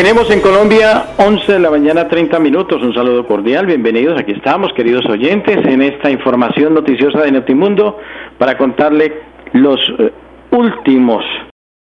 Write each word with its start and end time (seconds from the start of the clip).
Tenemos 0.00 0.30
en 0.30 0.40
Colombia 0.40 1.08
11 1.18 1.52
de 1.52 1.58
la 1.58 1.70
mañana 1.70 2.08
30 2.08 2.38
minutos. 2.38 2.82
Un 2.82 2.94
saludo 2.94 3.26
cordial. 3.26 3.66
Bienvenidos. 3.66 4.18
Aquí 4.18 4.32
estamos, 4.32 4.72
queridos 4.72 5.04
oyentes, 5.04 5.58
en 5.66 5.82
esta 5.82 6.10
información 6.10 6.72
noticiosa 6.72 7.20
de 7.20 7.30
Notimundo 7.30 7.98
para 8.38 8.56
contarle 8.56 9.12
los 9.52 9.78
eh, 9.98 10.10
últimos 10.52 11.22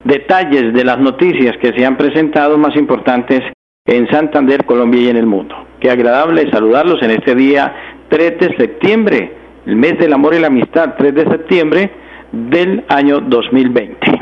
detalles 0.05 0.73
de 0.73 0.84
las 0.84 1.00
noticias 1.00 1.56
que 1.61 1.73
se 1.77 1.84
han 1.84 1.97
presentado 1.97 2.56
más 2.56 2.77
importantes 2.77 3.41
en 3.84 4.09
Santander, 4.09 4.64
Colombia 4.64 5.02
y 5.02 5.09
en 5.09 5.16
el 5.16 5.27
mundo. 5.27 5.56
Qué 5.80 5.91
agradable 5.91 6.48
saludarlos 6.52 7.02
en 7.02 7.11
este 7.11 7.34
día 7.34 7.75
3 8.09 8.38
de 8.38 8.56
septiembre, 8.56 9.33
el 9.66 9.75
mes 9.75 9.98
del 9.98 10.12
amor 10.12 10.33
y 10.33 10.38
la 10.38 10.47
amistad, 10.47 10.95
3 10.97 11.12
de 11.12 11.25
septiembre 11.25 11.91
del 12.30 12.84
año 12.88 13.19
2020 13.19 14.16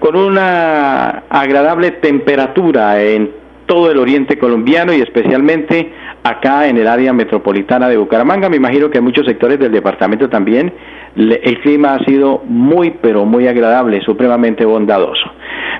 con 0.00 0.16
una 0.16 1.24
agradable 1.28 1.92
temperatura 1.92 3.00
en 3.02 3.30
todo 3.66 3.90
el 3.92 3.98
oriente 3.98 4.36
colombiano 4.36 4.92
y 4.92 5.00
especialmente 5.00 5.92
acá 6.24 6.66
en 6.66 6.78
el 6.78 6.88
área 6.88 7.12
metropolitana 7.12 7.88
de 7.88 7.98
Bucaramanga. 7.98 8.48
Me 8.48 8.56
imagino 8.56 8.90
que 8.90 8.98
en 8.98 9.04
muchos 9.04 9.26
sectores 9.26 9.60
del 9.60 9.70
departamento 9.70 10.28
también 10.28 10.72
el 11.14 11.60
clima 11.60 11.94
ha 11.94 12.04
sido 12.04 12.42
muy, 12.46 12.94
pero 13.00 13.24
muy 13.24 13.46
agradable, 13.46 14.00
supremamente 14.00 14.64
bondadoso. 14.64 15.30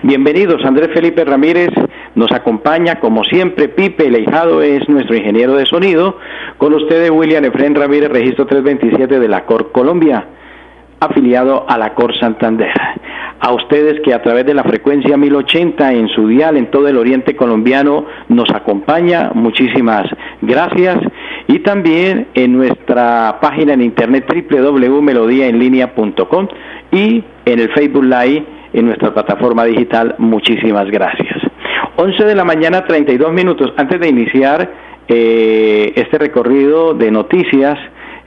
Bienvenidos, 0.03 0.65
Andrés 0.65 0.91
Felipe 0.95 1.25
Ramírez 1.25 1.71
nos 2.15 2.31
acompaña, 2.33 3.01
como 3.01 3.25
siempre, 3.25 3.69
Pipe 3.69 4.11
Leijado 4.11 4.63
es 4.63 4.89
nuestro 4.89 5.17
ingeniero 5.17 5.55
de 5.55 5.67
sonido. 5.67 6.19
Con 6.59 6.75
ustedes, 6.75 7.11
William 7.11 7.45
Efren 7.45 7.75
Ramírez, 7.75 8.11
registro 8.11 8.47
327 8.47 9.19
de 9.19 9.29
la 9.29 9.45
COR 9.45 9.73
Colombia 9.73 10.27
afiliado 11.01 11.65
a 11.69 11.77
la 11.79 11.95
Cor 11.95 12.17
Santander. 12.19 12.73
A 13.41 13.53
ustedes 13.55 14.01
que 14.03 14.13
a 14.13 14.23
través 14.23 14.45
de 14.45 14.53
la 14.53 14.63
frecuencia 14.63 15.17
1080 15.17 15.95
en 15.95 16.09
su 16.09 16.29
dial 16.29 16.59
en 16.59 16.71
todo 16.71 16.89
el 16.89 16.99
oriente 16.99 17.35
colombiano 17.35 18.05
nos 18.29 18.51
acompaña, 18.51 19.31
muchísimas 19.35 20.05
gracias. 20.43 20.99
Y 21.49 21.61
también 21.61 22.29
en 22.35 22.53
nuestra 22.53 23.39
página 23.41 23.73
en 23.73 23.81
internet 23.81 24.27
www.melodiaenlinea.com 24.31 26.49
y 26.93 27.25
en 27.47 27.59
el 27.59 27.73
Facebook 27.73 28.05
Live 28.05 28.45
en 28.73 28.87
nuestra 28.87 29.13
plataforma 29.13 29.65
digital, 29.65 30.15
muchísimas 30.19 30.89
gracias. 30.91 31.39
11 31.97 32.25
de 32.25 32.35
la 32.35 32.45
mañana, 32.45 32.87
32 32.87 33.33
minutos 33.33 33.73
antes 33.77 34.01
de 34.01 34.09
iniciar 34.09 34.71
eh, 35.09 35.93
este 35.97 36.19
recorrido 36.19 36.95
de 36.95 37.11
noticias 37.11 37.79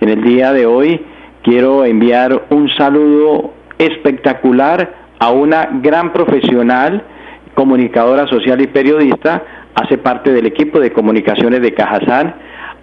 en 0.02 0.10
el 0.10 0.22
día 0.22 0.52
de 0.52 0.66
hoy 0.66 1.00
quiero 1.44 1.86
enviar 1.86 2.46
un 2.50 2.70
saludo 2.76 3.54
espectacular 3.78 4.94
a 5.20 5.32
una 5.32 5.70
gran 5.82 6.12
profesional, 6.12 7.04
comunicadora 7.54 8.26
social 8.28 8.62
y 8.62 8.68
periodista, 8.68 9.44
hace 9.76 9.98
parte 9.98 10.32
del 10.32 10.46
equipo 10.46 10.80
de 10.80 10.92
comunicaciones 10.92 11.62
de 11.62 11.74
Cajazán, 11.74 12.36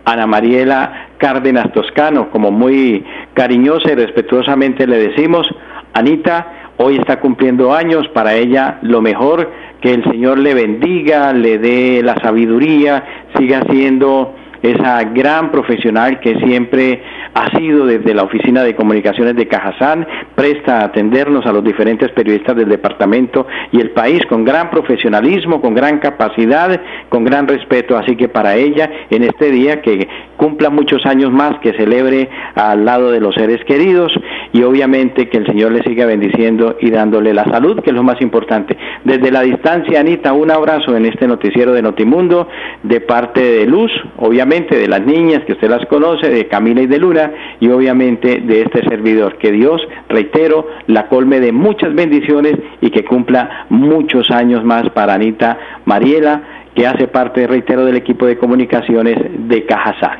Ana 0.04 0.26
Mariela 0.26 1.08
Cárdenas 1.18 1.72
Toscano, 1.72 2.30
como 2.30 2.50
muy 2.50 3.04
cariñosa 3.34 3.92
y 3.92 3.94
respetuosamente 3.94 4.86
le 4.86 4.98
decimos, 4.98 5.48
Anita, 5.92 6.46
hoy 6.78 6.96
está 6.96 7.20
cumpliendo 7.20 7.74
años, 7.74 8.08
para 8.08 8.34
ella 8.34 8.78
lo 8.82 9.02
mejor, 9.02 9.50
que 9.80 9.92
el 9.92 10.04
Señor 10.04 10.38
le 10.38 10.54
bendiga, 10.54 11.32
le 11.32 11.58
dé 11.58 12.02
la 12.02 12.14
sabiduría, 12.16 13.04
siga 13.36 13.62
siendo 13.70 14.34
esa 14.62 15.02
gran 15.04 15.50
profesional 15.50 16.20
que 16.20 16.38
siempre 16.40 17.02
ha 17.34 17.56
sido 17.56 17.86
desde 17.86 18.14
la 18.14 18.24
Oficina 18.24 18.62
de 18.62 18.74
Comunicaciones 18.74 19.36
de 19.36 19.48
Cajazán, 19.48 20.06
presta 20.34 20.80
a 20.80 20.84
atendernos 20.84 21.46
a 21.46 21.52
los 21.52 21.64
diferentes 21.64 22.10
periodistas 22.12 22.56
del 22.56 22.68
departamento 22.68 23.46
y 23.72 23.80
el 23.80 23.90
país 23.90 24.20
con 24.28 24.44
gran 24.44 24.70
profesionalismo, 24.70 25.60
con 25.60 25.74
gran 25.74 25.98
capacidad, 25.98 26.80
con 27.08 27.24
gran 27.24 27.46
respeto. 27.48 27.96
Así 27.96 28.16
que 28.16 28.28
para 28.28 28.56
ella, 28.56 28.90
en 29.10 29.22
este 29.22 29.50
día 29.50 29.80
que 29.80 30.08
cumpla 30.36 30.70
muchos 30.70 31.06
años 31.06 31.30
más, 31.30 31.58
que 31.60 31.72
celebre 31.74 32.28
al 32.54 32.84
lado 32.84 33.10
de 33.10 33.20
los 33.20 33.34
seres 33.34 33.64
queridos 33.64 34.12
y 34.52 34.62
obviamente 34.62 35.28
que 35.28 35.38
el 35.38 35.46
Señor 35.46 35.72
le 35.72 35.82
siga 35.82 36.06
bendiciendo 36.06 36.76
y 36.80 36.90
dándole 36.90 37.32
la 37.32 37.44
salud, 37.44 37.80
que 37.80 37.90
es 37.90 37.96
lo 37.96 38.02
más 38.02 38.20
importante. 38.20 38.76
Desde 39.04 39.30
la 39.30 39.42
distancia, 39.42 40.00
Anita, 40.00 40.32
un 40.32 40.50
abrazo 40.50 40.96
en 40.96 41.06
este 41.06 41.26
noticiero 41.26 41.72
de 41.72 41.82
Notimundo 41.82 42.48
de 42.82 43.00
parte 43.00 43.40
de 43.40 43.66
Luz, 43.66 43.92
obviamente 44.18 44.49
de 44.50 44.88
las 44.88 45.06
niñas 45.06 45.44
que 45.46 45.52
usted 45.52 45.70
las 45.70 45.86
conoce, 45.86 46.28
de 46.28 46.48
Camila 46.48 46.82
y 46.82 46.86
de 46.88 46.98
Luna 46.98 47.32
y 47.60 47.68
obviamente 47.68 48.40
de 48.40 48.62
este 48.62 48.82
servidor. 48.88 49.38
Que 49.38 49.52
Dios, 49.52 49.80
reitero, 50.08 50.66
la 50.88 51.06
colme 51.06 51.38
de 51.38 51.52
muchas 51.52 51.94
bendiciones 51.94 52.54
y 52.80 52.90
que 52.90 53.04
cumpla 53.04 53.66
muchos 53.68 54.28
años 54.32 54.64
más 54.64 54.90
para 54.90 55.14
Anita 55.14 55.56
Mariela 55.84 56.42
que 56.74 56.86
hace 56.86 57.08
parte, 57.08 57.46
reitero, 57.46 57.84
del 57.84 57.96
equipo 57.96 58.26
de 58.26 58.38
comunicaciones 58.38 59.16
de 59.48 59.66
Cajazán. 59.66 60.18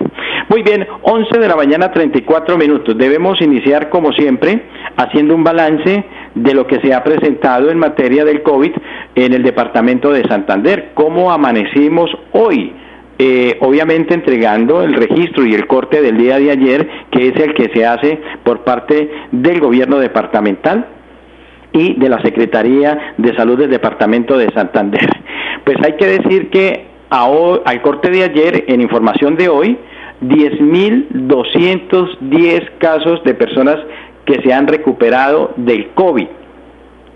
Muy 0.48 0.62
bien, 0.62 0.86
11 1.02 1.38
de 1.38 1.48
la 1.48 1.54
mañana, 1.54 1.92
34 1.92 2.58
minutos. 2.58 2.98
Debemos 2.98 3.40
iniciar, 3.40 3.88
como 3.88 4.12
siempre, 4.12 4.62
haciendo 4.96 5.34
un 5.34 5.44
balance 5.44 6.04
de 6.34 6.54
lo 6.54 6.66
que 6.66 6.80
se 6.80 6.92
ha 6.92 7.04
presentado 7.04 7.70
en 7.70 7.78
materia 7.78 8.24
del 8.24 8.42
COVID 8.42 8.72
en 9.14 9.32
el 9.32 9.42
departamento 9.42 10.12
de 10.12 10.22
Santander. 10.28 10.90
¿Cómo 10.94 11.30
amanecimos 11.30 12.10
hoy? 12.32 12.74
Eh, 13.22 13.58
obviamente 13.60 14.14
entregando 14.14 14.82
el 14.82 14.94
registro 14.94 15.44
y 15.44 15.52
el 15.52 15.66
corte 15.66 16.00
del 16.00 16.16
día 16.16 16.38
de 16.38 16.52
ayer, 16.52 16.88
que 17.10 17.28
es 17.28 17.36
el 17.36 17.52
que 17.52 17.70
se 17.74 17.84
hace 17.84 18.18
por 18.44 18.64
parte 18.64 19.10
del 19.30 19.60
gobierno 19.60 19.98
departamental 19.98 20.86
y 21.70 22.00
de 22.00 22.08
la 22.08 22.22
Secretaría 22.22 23.12
de 23.18 23.36
Salud 23.36 23.58
del 23.58 23.68
Departamento 23.68 24.38
de 24.38 24.48
Santander. 24.54 25.06
Pues 25.64 25.76
hay 25.84 25.98
que 25.98 26.06
decir 26.06 26.48
que 26.48 26.86
al 27.10 27.82
corte 27.82 28.10
de 28.10 28.24
ayer, 28.24 28.64
en 28.68 28.80
información 28.80 29.36
de 29.36 29.50
hoy, 29.50 29.76
10.210 30.22 32.70
casos 32.78 33.22
de 33.24 33.34
personas 33.34 33.76
que 34.24 34.40
se 34.40 34.54
han 34.54 34.66
recuperado 34.66 35.52
del 35.56 35.90
COVID. 35.90 36.26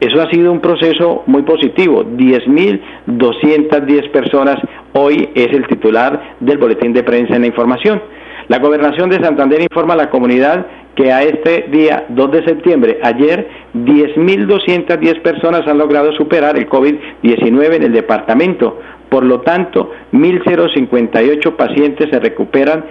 Eso 0.05 0.21
ha 0.21 0.29
sido 0.29 0.53
un 0.53 0.61
proceso 0.61 1.23
muy 1.25 1.41
positivo. 1.45 2.05
10.210 2.05 4.11
personas 4.11 4.57
hoy 4.93 5.31
es 5.35 5.47
el 5.47 5.67
titular 5.67 6.37
del 6.41 6.59
boletín 6.59 6.93
de 6.93 7.03
prensa 7.03 7.37
en 7.37 7.41
la 7.41 7.47
información. 7.47 8.03
La 8.49 8.59
gobernación 8.59 9.09
de 9.09 9.25
Santander 9.25 9.63
informa 9.63 9.95
a 9.95 9.97
la 9.97 10.11
comunidad 10.11 10.67
que 10.95 11.11
a 11.11 11.23
este 11.23 11.69
día 11.71 12.05
2 12.11 12.33
de 12.33 12.45
septiembre, 12.45 12.99
ayer, 13.03 13.49
10.210 13.73 15.23
personas 15.23 15.67
han 15.67 15.79
logrado 15.79 16.13
superar 16.13 16.59
el 16.59 16.69
COVID-19 16.69 17.77
en 17.77 17.85
el 17.85 17.93
departamento. 17.93 18.79
Por 19.09 19.25
lo 19.25 19.41
tanto, 19.41 19.91
1.058 20.13 21.57
pacientes 21.57 22.11
se 22.11 22.21
recuperan 22.21 22.85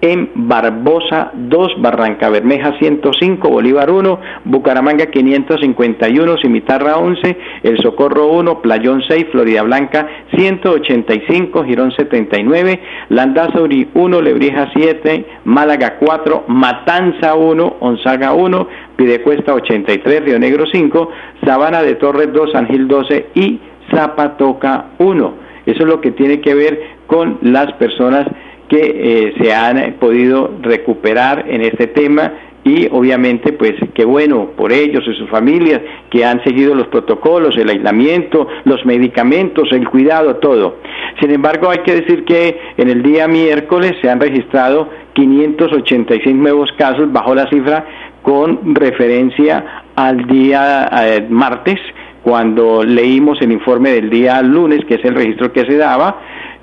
en 0.00 0.30
Barbosa 0.34 1.30
2, 1.34 1.80
Barranca 1.80 2.30
Bermeja 2.30 2.78
105, 2.78 3.48
Bolívar 3.48 3.90
1, 3.90 4.18
Bucaramanga 4.44 5.06
551, 5.06 6.38
Cimitarra 6.38 6.96
11, 6.96 7.36
El 7.62 7.78
Socorro 7.78 8.28
1, 8.28 8.62
Playón 8.62 9.02
6, 9.06 9.26
Florida 9.30 9.62
Blanca 9.62 10.06
185, 10.34 11.64
Girón 11.64 11.92
79, 11.92 12.80
Landazuri 13.10 13.88
1, 13.92 14.22
Lebrija 14.22 14.70
7, 14.74 15.26
Málaga 15.44 15.96
4, 15.98 16.44
Matanza 16.48 17.34
1, 17.34 17.76
Onzaga 17.80 18.32
1, 18.32 18.68
Pidecuesta 18.96 19.54
83, 19.54 20.24
Río 20.24 20.38
Negro 20.38 20.64
5, 20.70 21.10
Sabana 21.44 21.82
de 21.82 21.94
Torres 21.96 22.32
2, 22.32 22.52
San 22.52 22.66
Gil 22.68 22.88
12 22.88 23.26
y 23.34 23.60
Zapatoca 23.90 24.86
1. 24.98 25.50
Eso 25.66 25.82
es 25.82 25.88
lo 25.88 26.00
que 26.00 26.10
tiene 26.12 26.40
que 26.40 26.54
ver 26.54 26.80
con 27.06 27.38
las 27.42 27.72
personas 27.74 28.26
que 28.70 28.78
eh, 28.80 29.34
se 29.42 29.52
han 29.52 29.94
podido 29.94 30.52
recuperar 30.62 31.44
en 31.48 31.60
este 31.62 31.88
tema 31.88 32.32
y 32.62 32.86
obviamente 32.92 33.52
pues 33.52 33.72
qué 33.94 34.04
bueno 34.04 34.50
por 34.56 34.70
ellos 34.72 35.02
y 35.06 35.14
sus 35.14 35.28
familias 35.28 35.80
que 36.08 36.24
han 36.24 36.42
seguido 36.44 36.74
los 36.74 36.86
protocolos, 36.86 37.56
el 37.56 37.68
aislamiento, 37.68 38.46
los 38.64 38.86
medicamentos, 38.86 39.68
el 39.72 39.88
cuidado, 39.88 40.36
todo. 40.36 40.76
Sin 41.20 41.32
embargo, 41.32 41.68
hay 41.70 41.78
que 41.78 41.96
decir 41.96 42.24
que 42.24 42.60
en 42.76 42.88
el 42.88 43.02
día 43.02 43.26
miércoles 43.26 43.94
se 44.00 44.08
han 44.08 44.20
registrado 44.20 44.88
586 45.14 46.36
nuevos 46.36 46.70
casos 46.78 47.10
bajo 47.12 47.34
la 47.34 47.48
cifra 47.50 47.84
con 48.22 48.74
referencia 48.74 49.82
al 49.96 50.26
día 50.26 50.88
eh, 51.02 51.26
martes 51.28 51.80
cuando 52.22 52.84
leímos 52.84 53.40
el 53.40 53.50
informe 53.50 53.90
del 53.90 54.10
día 54.10 54.42
lunes, 54.42 54.84
que 54.84 54.94
es 54.94 55.04
el 55.04 55.14
registro 55.14 55.52
que 55.52 55.64
se 55.64 55.76
daba, 55.76 56.20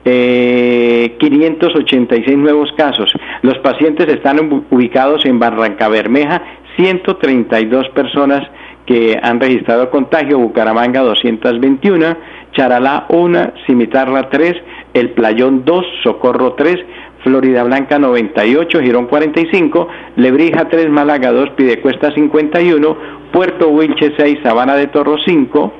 586 0.07 2.27
eh, 2.27 2.37
nuevos 2.37 2.71
casos. 2.77 3.11
Los 3.41 3.57
pacientes 3.59 4.07
están 4.07 4.65
ubicados 4.69 5.25
en 5.25 5.39
Barranca 5.39 5.89
Bermeja, 5.89 6.41
132 6.77 7.89
personas 7.89 8.47
que 8.85 9.19
han 9.21 9.41
registrado 9.41 9.89
contagio, 9.89 10.39
Bucaramanga 10.39 11.01
221, 11.01 12.15
Charalá 12.53 13.05
1, 13.09 13.53
Cimitarra 13.65 14.29
3, 14.29 14.55
El 14.93 15.09
Playón 15.11 15.65
2, 15.65 15.85
Socorro 16.03 16.53
3, 16.53 16.77
Florida 17.23 17.63
Blanca 17.63 17.99
98, 17.99 18.79
Girón 18.79 19.07
45, 19.07 19.89
Lebrija 20.15 20.69
3, 20.69 20.89
Málaga 20.89 21.33
2, 21.33 21.49
Pidecuesta 21.51 22.13
51, 22.13 22.97
Puerto 23.33 23.67
Wilche 23.69 24.13
6, 24.15 24.39
Sabana 24.41 24.75
de 24.75 24.87
Torro 24.87 25.17
5, 25.17 25.73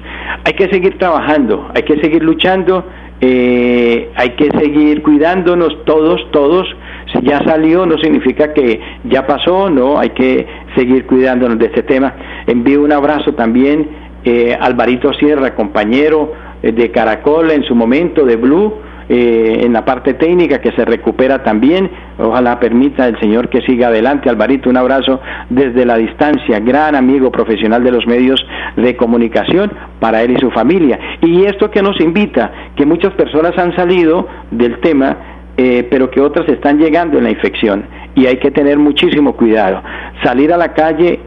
Hay 0.44 0.52
que 0.52 0.68
seguir 0.68 0.98
trabajando, 0.98 1.70
hay 1.74 1.82
que 1.82 1.98
seguir 2.00 2.22
luchando, 2.22 2.84
eh, 3.20 4.10
hay 4.14 4.30
que 4.30 4.50
seguir 4.58 5.02
cuidándonos 5.02 5.84
todos, 5.84 6.30
todos. 6.30 6.68
Si 7.12 7.20
ya 7.26 7.42
salió 7.44 7.86
no 7.86 7.98
significa 7.98 8.52
que 8.52 8.80
ya 9.04 9.26
pasó, 9.26 9.70
no, 9.70 9.98
hay 9.98 10.10
que 10.10 10.46
seguir 10.76 11.06
cuidándonos 11.06 11.58
de 11.58 11.66
este 11.66 11.82
tema. 11.82 12.14
Envío 12.46 12.82
un 12.82 12.92
abrazo 12.92 13.32
también 13.34 14.04
a 14.26 14.64
Alvarito 14.64 15.12
Sierra, 15.14 15.54
compañero 15.54 16.32
de 16.62 16.90
Caracol 16.90 17.50
en 17.50 17.62
su 17.64 17.74
momento, 17.74 18.24
de 18.24 18.36
Blue 18.36 18.74
eh, 19.08 19.60
en 19.62 19.72
la 19.72 19.84
parte 19.84 20.14
técnica 20.14 20.60
que 20.60 20.72
se 20.72 20.84
recupera 20.84 21.42
también. 21.42 21.90
Ojalá 22.18 22.58
permita 22.58 23.06
el 23.06 23.18
Señor 23.20 23.48
que 23.48 23.60
siga 23.62 23.88
adelante. 23.88 24.30
Alvarito, 24.30 24.70
un 24.70 24.76
abrazo 24.76 25.20
desde 25.50 25.84
la 25.84 25.96
distancia, 25.96 26.60
gran 26.60 26.94
amigo 26.94 27.30
profesional 27.30 27.84
de 27.84 27.92
los 27.92 28.06
medios 28.06 28.44
de 28.76 28.96
comunicación 28.96 29.70
para 30.00 30.22
él 30.22 30.32
y 30.32 30.40
su 30.40 30.50
familia. 30.50 30.98
Y 31.20 31.44
esto 31.44 31.70
que 31.70 31.82
nos 31.82 32.00
invita, 32.00 32.50
que 32.76 32.86
muchas 32.86 33.12
personas 33.14 33.56
han 33.58 33.74
salido 33.76 34.26
del 34.50 34.80
tema, 34.80 35.16
eh, 35.56 35.86
pero 35.90 36.10
que 36.10 36.20
otras 36.20 36.48
están 36.48 36.78
llegando 36.78 37.18
en 37.18 37.24
la 37.24 37.30
infección 37.30 37.84
y 38.14 38.26
hay 38.26 38.38
que 38.38 38.50
tener 38.50 38.78
muchísimo 38.78 39.34
cuidado. 39.34 39.82
Salir 40.22 40.52
a 40.52 40.56
la 40.56 40.72
calle 40.72 41.20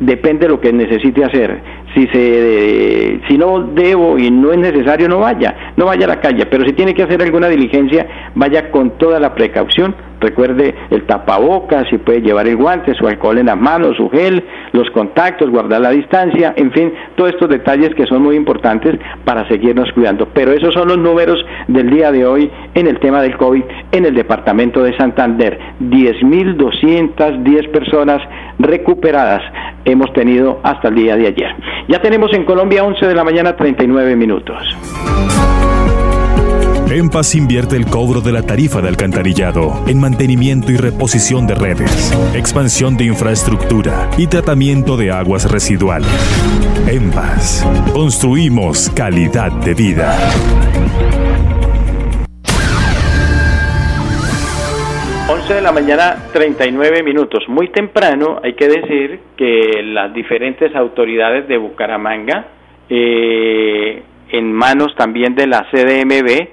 depende 0.00 0.46
de 0.46 0.48
lo 0.48 0.60
que 0.60 0.72
necesite 0.72 1.24
hacer 1.24 1.60
si 1.94 2.06
se 2.08 3.20
si 3.28 3.36
no 3.36 3.60
debo 3.60 4.18
y 4.18 4.30
no 4.30 4.52
es 4.52 4.58
necesario 4.58 5.08
no 5.08 5.18
vaya 5.18 5.72
no 5.76 5.86
vaya 5.86 6.04
a 6.04 6.08
la 6.08 6.20
calle 6.20 6.46
pero 6.46 6.64
si 6.64 6.72
tiene 6.72 6.94
que 6.94 7.02
hacer 7.02 7.22
alguna 7.22 7.48
diligencia 7.48 8.30
vaya 8.34 8.70
con 8.70 8.98
toda 8.98 9.18
la 9.20 9.34
precaución. 9.34 9.94
Recuerde 10.20 10.74
el 10.90 11.06
tapabocas 11.06 11.88
si 11.88 11.96
puede 11.96 12.20
llevar 12.20 12.46
el 12.46 12.56
guante 12.56 12.94
su 12.94 13.06
alcohol 13.06 13.38
en 13.38 13.46
las 13.46 13.56
manos 13.56 13.96
su 13.96 14.10
gel 14.10 14.44
los 14.72 14.90
contactos 14.90 15.48
guardar 15.48 15.80
la 15.80 15.90
distancia 15.90 16.52
en 16.56 16.70
fin 16.72 16.92
todos 17.16 17.30
estos 17.30 17.48
detalles 17.48 17.94
que 17.94 18.04
son 18.04 18.22
muy 18.22 18.36
importantes 18.36 18.98
para 19.24 19.48
seguirnos 19.48 19.90
cuidando. 19.92 20.28
Pero 20.34 20.52
esos 20.52 20.74
son 20.74 20.88
los 20.88 20.98
números 20.98 21.42
del 21.68 21.88
día 21.88 22.12
de 22.12 22.26
hoy 22.26 22.50
en 22.74 22.86
el 22.86 23.00
tema 23.00 23.22
del 23.22 23.36
COVID 23.38 23.62
en 23.92 24.04
el 24.04 24.14
departamento 24.14 24.82
de 24.82 24.94
Santander. 24.98 25.58
10.210 25.80 27.70
personas 27.70 28.20
recuperadas 28.58 29.42
hemos 29.86 30.12
tenido 30.12 30.60
hasta 30.62 30.88
el 30.88 30.96
día 30.96 31.16
de 31.16 31.28
ayer 31.28 31.54
ya 31.88 32.00
tenemos 32.00 32.32
en 32.32 32.44
Colombia 32.44 32.84
11 32.84 33.06
de 33.06 33.14
la 33.14 33.24
mañana 33.24 33.56
39 33.56 34.16
minutos. 34.16 34.56
En 36.90 37.08
Paz 37.08 37.36
invierte 37.36 37.76
el 37.76 37.86
cobro 37.86 38.20
de 38.20 38.32
la 38.32 38.42
tarifa 38.42 38.80
de 38.80 38.88
alcantarillado 38.88 39.84
en 39.86 40.00
mantenimiento 40.00 40.72
y 40.72 40.76
reposición 40.76 41.46
de 41.46 41.54
redes, 41.54 42.12
expansión 42.34 42.96
de 42.96 43.04
infraestructura 43.04 44.10
y 44.18 44.26
tratamiento 44.26 44.96
de 44.96 45.12
aguas 45.12 45.48
residuales. 45.48 46.08
En 46.88 47.12
Paz, 47.12 47.64
construimos 47.92 48.90
calidad 48.90 49.52
de 49.52 49.74
vida. 49.74 50.18
11 55.50 55.54
de 55.56 55.62
la 55.62 55.72
mañana, 55.72 56.16
39 56.32 57.02
minutos. 57.02 57.42
Muy 57.48 57.70
temprano, 57.70 58.38
hay 58.40 58.52
que 58.52 58.68
decir 58.68 59.18
que 59.36 59.82
las 59.82 60.14
diferentes 60.14 60.76
autoridades 60.76 61.48
de 61.48 61.56
Bucaramanga, 61.56 62.46
eh, 62.88 64.00
en 64.28 64.52
manos 64.52 64.94
también 64.96 65.34
de 65.34 65.48
la 65.48 65.66
CDMB, 65.72 66.50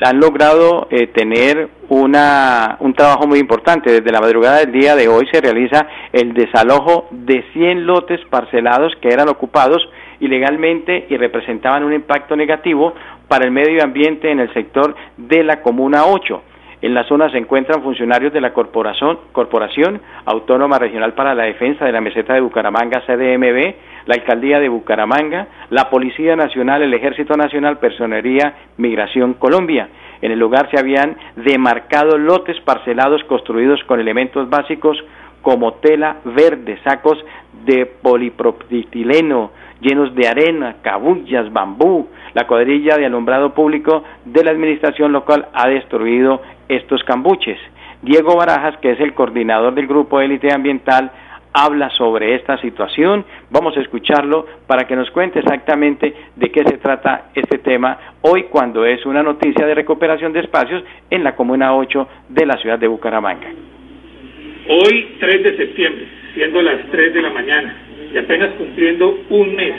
han 0.00 0.20
logrado 0.20 0.88
eh, 0.90 1.08
tener 1.08 1.68
una, 1.90 2.78
un 2.80 2.94
trabajo 2.94 3.26
muy 3.26 3.40
importante. 3.40 3.92
Desde 3.92 4.10
la 4.10 4.22
madrugada 4.22 4.60
del 4.60 4.72
día 4.72 4.96
de 4.96 5.06
hoy 5.06 5.28
se 5.30 5.42
realiza 5.42 5.86
el 6.10 6.32
desalojo 6.32 7.08
de 7.10 7.44
100 7.52 7.86
lotes 7.86 8.20
parcelados 8.30 8.94
que 9.02 9.08
eran 9.08 9.28
ocupados 9.28 9.86
ilegalmente 10.20 11.08
y 11.10 11.18
representaban 11.18 11.84
un 11.84 11.92
impacto 11.92 12.36
negativo 12.36 12.94
para 13.28 13.44
el 13.44 13.50
medio 13.50 13.84
ambiente 13.84 14.30
en 14.30 14.40
el 14.40 14.50
sector 14.54 14.96
de 15.18 15.44
la 15.44 15.60
Comuna 15.60 16.06
8. 16.06 16.42
En 16.84 16.92
la 16.92 17.04
zona 17.04 17.30
se 17.30 17.38
encuentran 17.38 17.82
funcionarios 17.82 18.30
de 18.34 18.42
la 18.42 18.52
Corporación, 18.52 19.18
Corporación 19.32 20.02
Autónoma 20.26 20.78
Regional 20.78 21.14
para 21.14 21.34
la 21.34 21.44
Defensa 21.44 21.86
de 21.86 21.92
la 21.92 22.02
Meseta 22.02 22.34
de 22.34 22.42
Bucaramanga, 22.42 23.00
CDMB, 23.06 23.74
la 24.04 24.16
Alcaldía 24.16 24.60
de 24.60 24.68
Bucaramanga, 24.68 25.48
la 25.70 25.88
Policía 25.88 26.36
Nacional, 26.36 26.82
el 26.82 26.92
Ejército 26.92 27.38
Nacional, 27.38 27.78
Personería, 27.78 28.54
Migración 28.76 29.32
Colombia. 29.32 29.88
En 30.20 30.30
el 30.30 30.38
lugar 30.38 30.68
se 30.70 30.78
habían 30.78 31.16
demarcado 31.36 32.18
lotes 32.18 32.60
parcelados 32.60 33.24
construidos 33.24 33.82
con 33.84 33.98
elementos 33.98 34.50
básicos 34.50 35.02
como 35.40 35.72
tela 35.76 36.18
verde, 36.26 36.78
sacos 36.84 37.16
de 37.64 37.86
polipropileno 37.86 39.52
llenos 39.84 40.14
de 40.14 40.26
arena, 40.26 40.76
cabullas, 40.82 41.52
bambú. 41.52 42.08
La 42.32 42.46
cuadrilla 42.46 42.96
de 42.96 43.06
alumbrado 43.06 43.54
público 43.54 44.02
de 44.24 44.42
la 44.42 44.50
administración 44.50 45.12
local 45.12 45.48
ha 45.52 45.68
destruido 45.68 46.40
estos 46.68 47.02
cambuches. 47.04 47.58
Diego 48.02 48.36
Barajas, 48.36 48.76
que 48.78 48.92
es 48.92 49.00
el 49.00 49.14
coordinador 49.14 49.74
del 49.74 49.86
grupo 49.86 50.20
élite 50.20 50.52
ambiental, 50.52 51.10
habla 51.54 51.88
sobre 51.90 52.34
esta 52.34 52.58
situación. 52.58 53.24
Vamos 53.50 53.76
a 53.76 53.80
escucharlo 53.80 54.46
para 54.66 54.86
que 54.86 54.96
nos 54.96 55.10
cuente 55.10 55.38
exactamente 55.38 56.14
de 56.34 56.50
qué 56.50 56.64
se 56.64 56.78
trata 56.78 57.30
este 57.34 57.58
tema 57.58 57.96
hoy 58.22 58.44
cuando 58.44 58.84
es 58.84 59.06
una 59.06 59.22
noticia 59.22 59.64
de 59.64 59.74
recuperación 59.74 60.32
de 60.32 60.40
espacios 60.40 60.82
en 61.10 61.22
la 61.22 61.34
Comuna 61.36 61.74
8 61.74 62.08
de 62.28 62.44
la 62.44 62.56
ciudad 62.58 62.78
de 62.78 62.88
Bucaramanga. 62.88 63.48
Hoy 64.68 65.16
3 65.20 65.42
de 65.44 65.56
septiembre, 65.56 66.08
siendo 66.34 66.60
las 66.60 66.90
3 66.90 67.14
de 67.14 67.22
la 67.22 67.30
mañana, 67.30 67.83
y 68.14 68.18
apenas 68.18 68.54
cumpliendo 68.54 69.18
un 69.28 69.56
mes, 69.56 69.74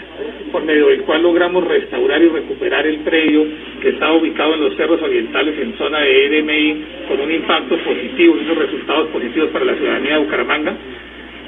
por 0.51 0.63
medio 0.65 0.87
del 0.87 1.03
cual 1.03 1.23
logramos 1.23 1.65
restaurar 1.65 2.21
y 2.21 2.27
recuperar 2.27 2.85
el 2.85 2.97
predio 2.97 3.45
que 3.81 3.89
está 3.89 4.11
ubicado 4.11 4.55
en 4.55 4.61
los 4.61 4.75
cerros 4.75 5.01
orientales 5.01 5.57
en 5.57 5.77
zona 5.77 5.99
de 5.99 6.25
EDMI 6.25 6.83
con 7.07 7.21
un 7.21 7.31
impacto 7.31 7.77
positivo 7.77 8.35
y 8.35 8.43
unos 8.43 8.57
resultados 8.57 9.07
positivos 9.07 9.51
para 9.51 9.63
la 9.63 9.75
ciudadanía 9.75 10.17
de 10.17 10.25
Bucaramanga. 10.25 10.75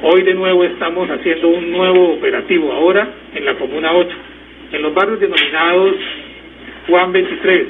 Hoy 0.04 0.22
de 0.22 0.34
nuevo 0.34 0.64
estamos 0.64 1.10
haciendo 1.10 1.50
un 1.50 1.72
nuevo 1.74 2.14
operativo, 2.14 2.72
ahora 2.72 3.10
en 3.36 3.44
la 3.44 3.56
Comuna 3.56 3.92
8, 3.94 4.10
en 4.72 4.82
los 4.82 4.94
barrios 4.94 5.20
denominados 5.20 5.96
Juan 6.88 7.12
23, 7.12 7.68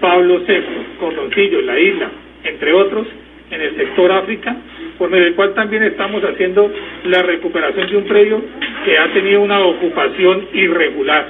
Pablo 0.00 0.40
VI, 0.40 0.54
Cordoncillo, 0.98 1.60
La 1.62 1.78
Isla, 1.78 2.10
entre 2.42 2.72
otros, 2.72 3.06
en 3.50 3.60
el 3.60 3.76
sector 3.76 4.12
África, 4.12 4.56
por 4.98 5.10
medio 5.10 5.24
del 5.24 5.34
cual 5.34 5.54
también 5.54 5.82
estamos 5.82 6.22
haciendo 6.22 6.70
la 7.04 7.22
recuperación 7.22 7.90
de 7.90 7.96
un 7.96 8.04
predio 8.04 8.42
que 8.84 8.98
ha 8.98 9.12
tenido 9.12 9.40
una 9.40 9.60
ocupación 9.60 10.48
irregular. 10.52 11.26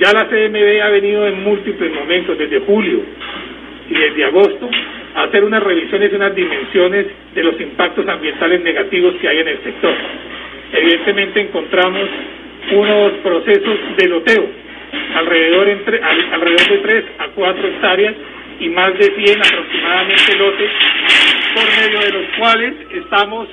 Ya 0.00 0.12
la 0.12 0.28
CMB 0.28 0.82
ha 0.82 0.90
venido 0.90 1.26
en 1.26 1.42
múltiples 1.42 1.92
momentos, 1.94 2.38
desde 2.38 2.60
julio 2.60 3.00
y 3.88 3.94
desde 3.94 4.24
agosto, 4.24 4.68
a 5.14 5.22
hacer 5.24 5.42
unas 5.42 5.62
revisiones 5.62 6.12
y 6.12 6.16
unas 6.16 6.34
dimensiones 6.34 7.06
de 7.34 7.42
los 7.42 7.58
impactos 7.60 8.06
ambientales 8.06 8.60
negativos 8.60 9.14
que 9.20 9.28
hay 9.28 9.38
en 9.38 9.48
el 9.48 9.62
sector. 9.62 9.94
Evidentemente 10.72 11.40
encontramos 11.40 12.08
unos 12.72 13.12
procesos 13.22 13.78
de 13.96 14.08
loteo, 14.08 14.46
alrededor, 15.14 15.68
entre, 15.68 16.02
alrededor 16.02 16.68
de 16.68 16.78
3 16.78 17.04
a 17.18 17.28
4 17.28 17.68
hectáreas 17.68 18.14
y 18.60 18.68
más 18.70 18.92
de 18.98 19.04
100 19.04 19.40
aproximadamente 19.40 20.36
lotes, 20.36 20.70
por 21.54 21.64
medio 21.64 22.00
de 22.00 22.12
los 22.12 22.36
cuales 22.38 22.74
estamos 22.90 23.48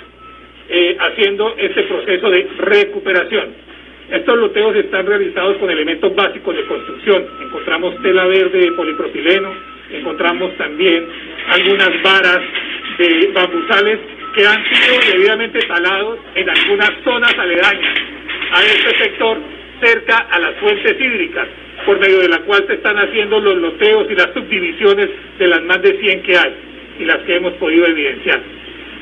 eh, 0.70 0.98
haciendo 1.00 1.56
este 1.58 1.84
proceso 1.84 2.30
de 2.30 2.48
recuperación. 2.58 3.50
Estos 4.10 4.38
loteos 4.38 4.76
están 4.76 5.06
realizados 5.06 5.58
con 5.58 5.70
elementos 5.70 6.14
básicos 6.16 6.56
de 6.56 6.66
construcción. 6.66 7.26
Encontramos 7.42 8.02
tela 8.02 8.26
verde 8.26 8.60
de 8.60 8.72
polipropileno, 8.74 9.54
encontramos 9.92 10.56
también 10.58 11.08
algunas 11.50 12.02
varas 12.02 12.42
de 12.98 13.32
bambusales 13.34 14.00
que 14.36 14.46
han 14.46 14.64
sido 14.66 15.00
debidamente 15.12 15.60
talados 15.68 16.20
en 16.36 16.50
algunas 16.50 16.92
zonas 17.04 17.34
aledañas 17.38 17.98
a 18.54 18.64
este 18.64 18.98
sector 18.98 19.38
cerca 19.82 20.18
a 20.30 20.40
las 20.40 20.56
fuentes 20.56 21.00
hídricas 21.00 21.48
por 21.86 22.00
medio 22.00 22.20
de 22.20 22.30
la 22.30 22.40
cual 22.40 22.64
se 22.68 22.76
están 22.76 22.98
haciendo 22.98 23.40
los 23.40 23.58
loteos 23.58 24.10
y 24.10 24.16
las 24.16 24.34
subdivisiones 24.34 25.10
de 25.38 25.48
las 25.48 25.62
más 25.64 25.82
de 25.82 26.00
100 26.00 26.24
que 26.24 26.38
hay 26.38 26.54
y 27.00 27.06
las 27.06 27.18
que 27.20 27.36
hemos 27.36 27.54
podido 27.54 27.86
evidenciar. 27.88 28.42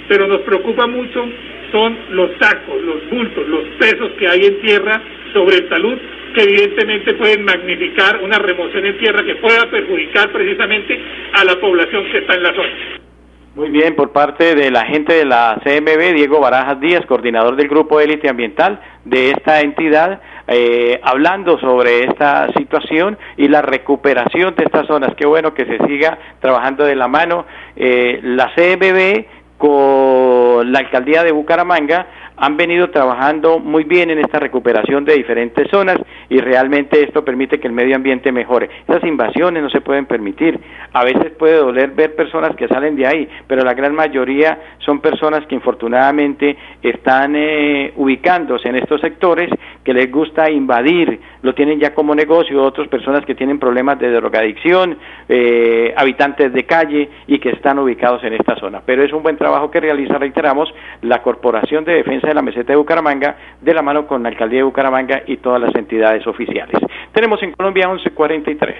Pero 0.07 0.27
nos 0.27 0.41
preocupa 0.41 0.87
mucho 0.87 1.27
son 1.71 1.97
los 2.11 2.31
sacos, 2.39 2.81
los 2.81 3.09
bultos, 3.09 3.47
los 3.47 3.63
pesos 3.79 4.11
que 4.19 4.27
hay 4.27 4.45
en 4.45 4.61
tierra 4.61 5.01
sobre 5.33 5.67
salud 5.69 5.97
que 6.35 6.43
evidentemente 6.43 7.13
pueden 7.15 7.43
magnificar 7.43 8.19
una 8.23 8.39
remoción 8.39 8.85
en 8.85 8.97
tierra 8.97 9.23
que 9.23 9.35
pueda 9.35 9.69
perjudicar 9.69 10.31
precisamente 10.31 10.99
a 11.33 11.43
la 11.43 11.59
población 11.59 12.05
que 12.11 12.19
está 12.19 12.35
en 12.35 12.43
la 12.43 12.53
zona. 12.53 13.10
Muy 13.53 13.69
bien, 13.69 13.97
por 13.97 14.11
parte 14.11 14.55
de 14.55 14.71
la 14.71 14.85
gente 14.85 15.11
de 15.13 15.25
la 15.25 15.59
CMB, 15.61 16.13
Diego 16.15 16.39
Barajas 16.39 16.79
Díaz, 16.79 17.05
coordinador 17.05 17.57
del 17.57 17.67
Grupo 17.67 17.99
Élite 17.99 18.29
Ambiental 18.29 18.79
de 19.03 19.31
esta 19.31 19.59
entidad, 19.59 20.21
eh, 20.47 21.01
hablando 21.03 21.59
sobre 21.59 22.05
esta 22.05 22.47
situación 22.53 23.17
y 23.35 23.49
la 23.49 23.61
recuperación 23.61 24.55
de 24.55 24.63
estas 24.63 24.87
zonas. 24.87 25.13
Qué 25.17 25.25
bueno 25.25 25.53
que 25.53 25.65
se 25.65 25.85
siga 25.85 26.17
trabajando 26.39 26.85
de 26.85 26.95
la 26.95 27.09
mano. 27.09 27.45
Eh, 27.75 28.21
la 28.23 28.53
CMB 28.55 29.25
con 29.57 30.71
la 30.71 30.79
alcaldía 30.79 31.21
de 31.23 31.33
Bucaramanga 31.33 32.07
han 32.41 32.57
venido 32.57 32.89
trabajando 32.89 33.59
muy 33.59 33.83
bien 33.83 34.09
en 34.09 34.17
esta 34.17 34.39
recuperación 34.39 35.05
de 35.05 35.13
diferentes 35.13 35.69
zonas 35.69 35.97
y 36.27 36.39
realmente 36.39 37.03
esto 37.03 37.23
permite 37.23 37.59
que 37.59 37.67
el 37.67 37.73
medio 37.73 37.95
ambiente 37.95 38.31
mejore. 38.31 38.67
Esas 38.87 39.03
invasiones 39.03 39.61
no 39.61 39.69
se 39.69 39.81
pueden 39.81 40.07
permitir. 40.07 40.59
A 40.91 41.03
veces 41.03 41.33
puede 41.37 41.57
doler 41.57 41.91
ver 41.91 42.15
personas 42.15 42.55
que 42.55 42.67
salen 42.67 42.95
de 42.95 43.05
ahí, 43.05 43.29
pero 43.45 43.63
la 43.63 43.75
gran 43.75 43.93
mayoría 43.93 44.57
son 44.79 45.01
personas 45.01 45.45
que 45.45 45.53
infortunadamente 45.53 46.57
están 46.81 47.35
eh, 47.35 47.93
ubicándose 47.97 48.69
en 48.69 48.77
estos 48.77 49.01
sectores 49.01 49.47
que 49.83 49.93
les 49.93 50.11
gusta 50.11 50.49
invadir, 50.49 51.19
lo 51.43 51.53
tienen 51.53 51.79
ya 51.79 51.93
como 51.93 52.15
negocio, 52.15 52.63
otras 52.63 52.87
personas 52.87 53.23
que 53.23 53.35
tienen 53.35 53.59
problemas 53.59 53.99
de 53.99 54.11
drogadicción, 54.11 54.97
eh, 55.29 55.93
habitantes 55.95 56.51
de 56.53 56.63
calle 56.63 57.09
y 57.27 57.37
que 57.37 57.49
están 57.49 57.77
ubicados 57.77 58.23
en 58.23 58.33
esta 58.33 58.55
zona. 58.55 58.81
Pero 58.83 59.03
es 59.03 59.13
un 59.13 59.21
buen 59.21 59.37
trabajo 59.37 59.69
que 59.69 59.79
realiza, 59.79 60.17
reiteramos, 60.17 60.73
la 61.03 61.21
Corporación 61.21 61.83
de 61.85 61.93
Defensa 61.93 62.30
de 62.31 62.35
la 62.35 62.41
meseta 62.41 62.73
de 62.73 62.77
Bucaramanga, 62.77 63.35
de 63.61 63.73
la 63.73 63.81
mano 63.81 64.07
con 64.07 64.23
la 64.23 64.29
alcaldía 64.29 64.59
de 64.59 64.63
Bucaramanga 64.63 65.21
y 65.27 65.37
todas 65.37 65.61
las 65.61 65.75
entidades 65.75 66.25
oficiales. 66.25 66.79
Tenemos 67.13 67.41
en 67.43 67.51
Colombia 67.51 67.87
1143. 67.87 68.77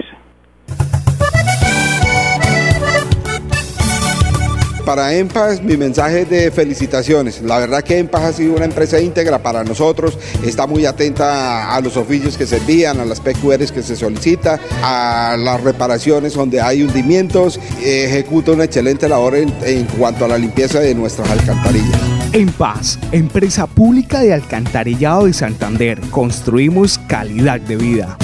Para 4.86 5.14
EMPAS 5.14 5.62
mi 5.62 5.78
mensaje 5.78 6.26
de 6.26 6.50
felicitaciones. 6.50 7.42
La 7.44 7.60
verdad 7.60 7.84
que 7.84 8.00
EMPAS 8.00 8.24
ha 8.24 8.34
sido 8.34 8.56
una 8.56 8.66
empresa 8.66 9.00
íntegra 9.00 9.40
para 9.40 9.64
nosotros, 9.64 10.18
está 10.44 10.66
muy 10.66 10.86
atenta 10.86 11.74
a 11.74 11.82
los 11.82 11.98
oficios 11.98 12.36
que 12.36 12.48
se 12.48 12.58
envían, 12.58 13.00
a 13.00 13.06
las 13.06 13.22
PQRs 13.22 13.72
que 13.72 13.84
se 13.84 13.96
solicita, 13.96 14.60
a 14.84 15.36
las 15.38 15.64
reparaciones 15.64 16.34
donde 16.34 16.62
hay 16.62 16.82
hundimientos, 16.84 17.60
ejecuta 17.84 18.52
una 18.52 18.64
excelente 18.64 19.08
labor 19.08 19.36
en, 19.36 19.54
en 19.64 19.86
cuanto 19.86 20.26
a 20.26 20.28
la 20.28 20.38
limpieza 20.38 20.80
de 20.80 20.96
nuestras 20.96 21.30
alcantarillas. 21.30 22.11
En 22.34 22.48
Paz, 22.58 22.98
empresa 23.12 23.68
pública 23.68 24.22
de 24.22 24.34
alcantarillado 24.34 25.26
de 25.26 25.34
Santander, 25.34 26.00
construimos 26.12 26.98
calidad 26.98 27.60
de 27.60 27.76
vida. 27.76 28.16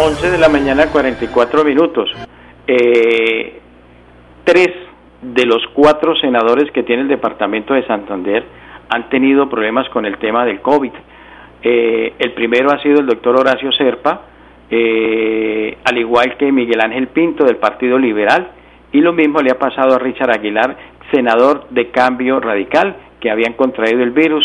Once 0.00 0.30
de 0.30 0.38
la 0.38 0.48
mañana, 0.48 0.86
44 0.86 1.62
minutos. 1.62 2.08
Eh, 2.66 3.60
tres 4.44 4.70
de 5.20 5.44
los 5.44 5.62
cuatro 5.74 6.16
senadores 6.16 6.72
que 6.72 6.82
tiene 6.82 7.02
el 7.02 7.08
departamento 7.08 7.74
de 7.74 7.86
Santander 7.86 8.46
han 8.88 9.10
tenido 9.10 9.50
problemas 9.50 9.90
con 9.90 10.06
el 10.06 10.16
tema 10.16 10.46
del 10.46 10.62
COVID. 10.62 10.92
Eh, 11.62 12.14
el 12.18 12.32
primero 12.32 12.72
ha 12.72 12.80
sido 12.80 13.00
el 13.00 13.06
doctor 13.06 13.38
Horacio 13.38 13.72
Serpa, 13.72 14.22
eh, 14.70 15.76
al 15.84 15.98
igual 15.98 16.38
que 16.38 16.50
Miguel 16.50 16.80
Ángel 16.80 17.08
Pinto 17.08 17.44
del 17.44 17.56
Partido 17.56 17.98
Liberal, 17.98 18.52
y 18.92 19.00
lo 19.00 19.12
mismo 19.12 19.40
le 19.40 19.50
ha 19.50 19.58
pasado 19.58 19.94
a 19.94 19.98
Richard 19.98 20.30
Aguilar, 20.30 20.76
senador 21.12 21.68
de 21.70 21.90
Cambio 21.90 22.40
Radical, 22.40 22.96
que 23.20 23.30
habían 23.30 23.54
contraído 23.54 24.02
el 24.02 24.10
virus. 24.10 24.44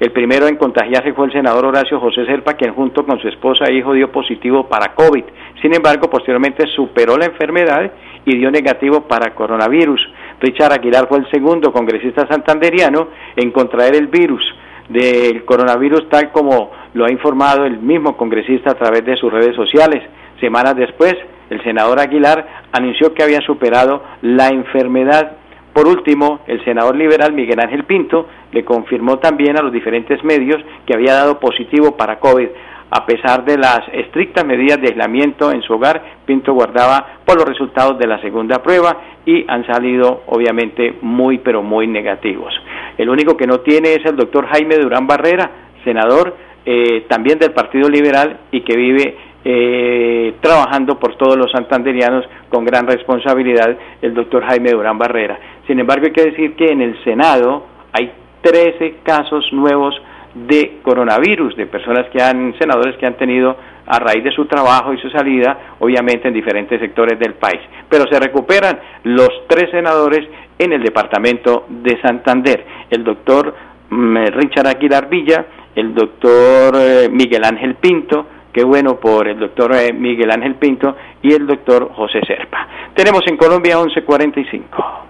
El 0.00 0.10
primero 0.10 0.48
en 0.48 0.56
contagiarse 0.56 1.12
fue 1.12 1.26
el 1.26 1.32
senador 1.32 1.66
Horacio 1.66 2.00
José 2.00 2.26
Serpa, 2.26 2.54
quien 2.54 2.74
junto 2.74 3.06
con 3.06 3.20
su 3.20 3.28
esposa 3.28 3.64
e 3.68 3.74
hijo 3.74 3.92
dio 3.92 4.10
positivo 4.10 4.68
para 4.68 4.94
COVID. 4.94 5.24
Sin 5.62 5.74
embargo, 5.74 6.10
posteriormente 6.10 6.66
superó 6.74 7.16
la 7.16 7.26
enfermedad 7.26 7.92
y 8.24 8.36
dio 8.36 8.50
negativo 8.50 9.02
para 9.02 9.34
coronavirus. 9.34 10.00
Richard 10.40 10.72
Aguilar 10.72 11.06
fue 11.08 11.18
el 11.18 11.30
segundo 11.30 11.72
congresista 11.72 12.26
santanderiano 12.28 13.08
en 13.36 13.50
contraer 13.50 13.94
el 13.94 14.08
virus 14.08 14.42
del 14.88 15.44
coronavirus, 15.44 16.08
tal 16.08 16.30
como 16.32 16.70
lo 16.94 17.06
ha 17.06 17.12
informado 17.12 17.64
el 17.64 17.78
mismo 17.78 18.16
congresista 18.16 18.72
a 18.72 18.74
través 18.74 19.04
de 19.04 19.16
sus 19.16 19.32
redes 19.32 19.54
sociales. 19.54 20.02
Semanas 20.40 20.76
después, 20.76 21.14
el 21.54 21.62
senador 21.62 22.00
Aguilar 22.00 22.46
anunció 22.72 23.14
que 23.14 23.22
había 23.22 23.40
superado 23.40 24.02
la 24.22 24.48
enfermedad. 24.48 25.32
Por 25.72 25.86
último, 25.86 26.40
el 26.46 26.64
senador 26.64 26.96
liberal 26.96 27.32
Miguel 27.32 27.60
Ángel 27.60 27.84
Pinto 27.84 28.28
le 28.52 28.64
confirmó 28.64 29.18
también 29.18 29.56
a 29.58 29.62
los 29.62 29.72
diferentes 29.72 30.22
medios 30.24 30.60
que 30.86 30.94
había 30.94 31.14
dado 31.14 31.38
positivo 31.38 31.96
para 31.96 32.18
COVID. 32.18 32.48
A 32.90 33.06
pesar 33.06 33.44
de 33.44 33.56
las 33.56 33.80
estrictas 33.92 34.44
medidas 34.44 34.80
de 34.80 34.88
aislamiento 34.88 35.50
en 35.50 35.62
su 35.62 35.72
hogar, 35.74 36.02
Pinto 36.26 36.52
guardaba 36.52 37.18
por 37.24 37.36
los 37.36 37.48
resultados 37.48 37.98
de 37.98 38.06
la 38.06 38.20
segunda 38.20 38.62
prueba 38.62 38.96
y 39.26 39.44
han 39.48 39.66
salido 39.66 40.22
obviamente 40.26 40.98
muy 41.02 41.38
pero 41.38 41.62
muy 41.62 41.86
negativos. 41.86 42.52
El 42.98 43.08
único 43.08 43.36
que 43.36 43.46
no 43.46 43.60
tiene 43.60 43.94
es 43.94 44.04
el 44.04 44.16
doctor 44.16 44.46
Jaime 44.46 44.76
Durán 44.76 45.06
Barrera, 45.06 45.50
senador 45.82 46.36
eh, 46.66 47.04
también 47.08 47.38
del 47.38 47.52
Partido 47.52 47.88
Liberal 47.88 48.38
y 48.50 48.62
que 48.62 48.76
vive 48.76 49.16
eh, 49.44 50.34
trabajando 50.40 50.98
por 50.98 51.16
todos 51.16 51.36
los 51.36 51.50
santanderianos 51.52 52.24
con 52.48 52.64
gran 52.64 52.86
responsabilidad, 52.86 53.76
el 54.00 54.14
doctor 54.14 54.44
Jaime 54.44 54.70
Durán 54.70 54.98
Barrera. 54.98 55.38
Sin 55.66 55.78
embargo, 55.78 56.06
hay 56.06 56.12
que 56.12 56.30
decir 56.30 56.56
que 56.56 56.72
en 56.72 56.80
el 56.80 57.02
Senado 57.04 57.66
hay 57.92 58.10
13 58.42 58.96
casos 59.02 59.46
nuevos 59.52 59.94
de 60.34 60.78
coronavirus, 60.82 61.56
de 61.56 61.66
personas 61.66 62.06
que 62.10 62.20
han, 62.20 62.54
senadores 62.58 62.96
que 62.96 63.06
han 63.06 63.16
tenido 63.16 63.56
a 63.86 63.98
raíz 63.98 64.24
de 64.24 64.32
su 64.32 64.46
trabajo 64.46 64.92
y 64.92 64.98
su 64.98 65.08
salida, 65.10 65.76
obviamente 65.78 66.28
en 66.28 66.34
diferentes 66.34 66.80
sectores 66.80 67.18
del 67.18 67.34
país. 67.34 67.60
Pero 67.88 68.04
se 68.10 68.18
recuperan 68.18 68.78
los 69.04 69.30
tres 69.46 69.70
senadores 69.70 70.26
en 70.58 70.72
el 70.72 70.82
departamento 70.82 71.66
de 71.68 72.00
Santander, 72.00 72.64
el 72.90 73.04
doctor 73.04 73.54
mm, 73.90 74.16
Richard 74.32 74.68
Aguilar 74.68 75.08
Villa, 75.08 75.46
el 75.74 75.94
doctor 75.94 76.74
eh, 76.76 77.08
Miguel 77.10 77.44
Ángel 77.44 77.74
Pinto, 77.76 78.26
Qué 78.54 78.62
bueno 78.62 79.00
por 79.00 79.26
el 79.26 79.40
doctor 79.40 79.74
eh, 79.74 79.92
Miguel 79.92 80.30
Ángel 80.30 80.54
Pinto 80.54 80.94
y 81.20 81.32
el 81.32 81.44
doctor 81.44 81.90
José 81.92 82.20
Serpa. 82.24 82.68
Tenemos 82.94 83.22
en 83.26 83.36
Colombia 83.36 83.76
1145. 83.78 85.04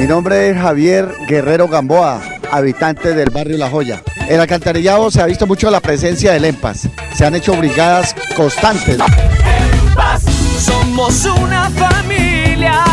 Mi 0.00 0.06
nombre 0.06 0.48
es 0.48 0.56
Javier 0.56 1.06
Guerrero 1.28 1.68
Gamboa, 1.68 2.18
habitante 2.50 3.14
del 3.14 3.28
barrio 3.28 3.58
La 3.58 3.68
Joya. 3.68 4.00
En 4.26 4.36
el 4.36 4.40
alcantarillado 4.40 5.10
se 5.10 5.20
ha 5.20 5.26
visto 5.26 5.46
mucho 5.46 5.70
la 5.70 5.80
presencia 5.80 6.32
del 6.32 6.46
EMPAS. 6.46 6.88
Se 7.12 7.26
han 7.26 7.34
hecho 7.34 7.54
brigadas 7.56 8.14
constantes. 8.34 8.98
EMPAS, 8.98 10.22
somos 10.22 11.26
una 11.26 11.68
familia. 11.68 12.84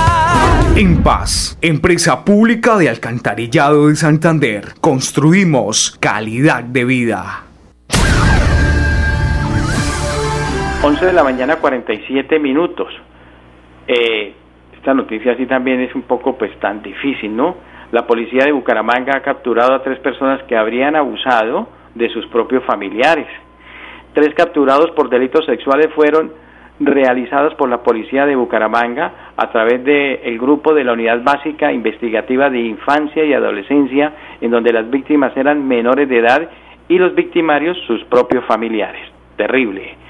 En 0.75 1.01
Paz, 1.01 1.57
empresa 1.61 2.25
pública 2.25 2.75
de 2.75 2.89
alcantarillado 2.89 3.87
de 3.87 3.95
Santander, 3.95 4.73
construimos 4.81 5.95
calidad 6.01 6.65
de 6.65 6.83
vida. 6.83 7.45
11 10.85 11.03
de 11.03 11.13
la 11.13 11.23
mañana 11.23 11.55
47 11.55 12.37
minutos. 12.37 12.93
Eh, 13.87 14.35
esta 14.71 14.93
noticia 14.93 15.31
así 15.31 15.47
también 15.47 15.79
es 15.81 15.95
un 15.95 16.03
poco 16.03 16.37
pues 16.37 16.55
tan 16.59 16.83
difícil, 16.83 17.35
¿no? 17.35 17.55
La 17.91 18.05
policía 18.05 18.45
de 18.45 18.51
Bucaramanga 18.51 19.17
ha 19.17 19.21
capturado 19.23 19.73
a 19.73 19.81
tres 19.81 19.97
personas 19.97 20.43
que 20.43 20.55
habrían 20.55 20.95
abusado 20.95 21.69
de 21.95 22.07
sus 22.09 22.27
propios 22.27 22.63
familiares. 22.65 23.25
Tres 24.13 24.35
capturados 24.35 24.91
por 24.91 25.09
delitos 25.09 25.43
sexuales 25.47 25.87
fueron 25.95 26.31
realizados 26.79 27.55
por 27.55 27.67
la 27.67 27.81
policía 27.81 28.27
de 28.27 28.35
Bucaramanga 28.35 29.31
a 29.37 29.49
través 29.51 29.83
del 29.83 30.37
grupo 30.37 30.75
de 30.75 30.83
la 30.83 30.93
Unidad 30.93 31.23
Básica 31.23 31.73
Investigativa 31.73 32.51
de 32.51 32.59
Infancia 32.59 33.25
y 33.25 33.33
Adolescencia, 33.33 34.13
en 34.39 34.51
donde 34.51 34.71
las 34.71 34.87
víctimas 34.87 35.35
eran 35.35 35.67
menores 35.67 36.07
de 36.07 36.19
edad 36.19 36.47
y 36.87 36.99
los 36.99 37.15
victimarios 37.15 37.75
sus 37.87 38.03
propios 38.03 38.45
familiares. 38.45 39.01
Terrible. 39.35 40.04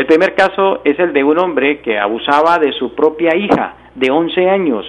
El 0.00 0.06
primer 0.06 0.34
caso 0.34 0.80
es 0.82 0.98
el 0.98 1.12
de 1.12 1.22
un 1.22 1.38
hombre 1.38 1.80
que 1.80 1.98
abusaba 1.98 2.58
de 2.58 2.72
su 2.72 2.94
propia 2.94 3.36
hija 3.36 3.74
de 3.94 4.10
11 4.10 4.48
años. 4.48 4.86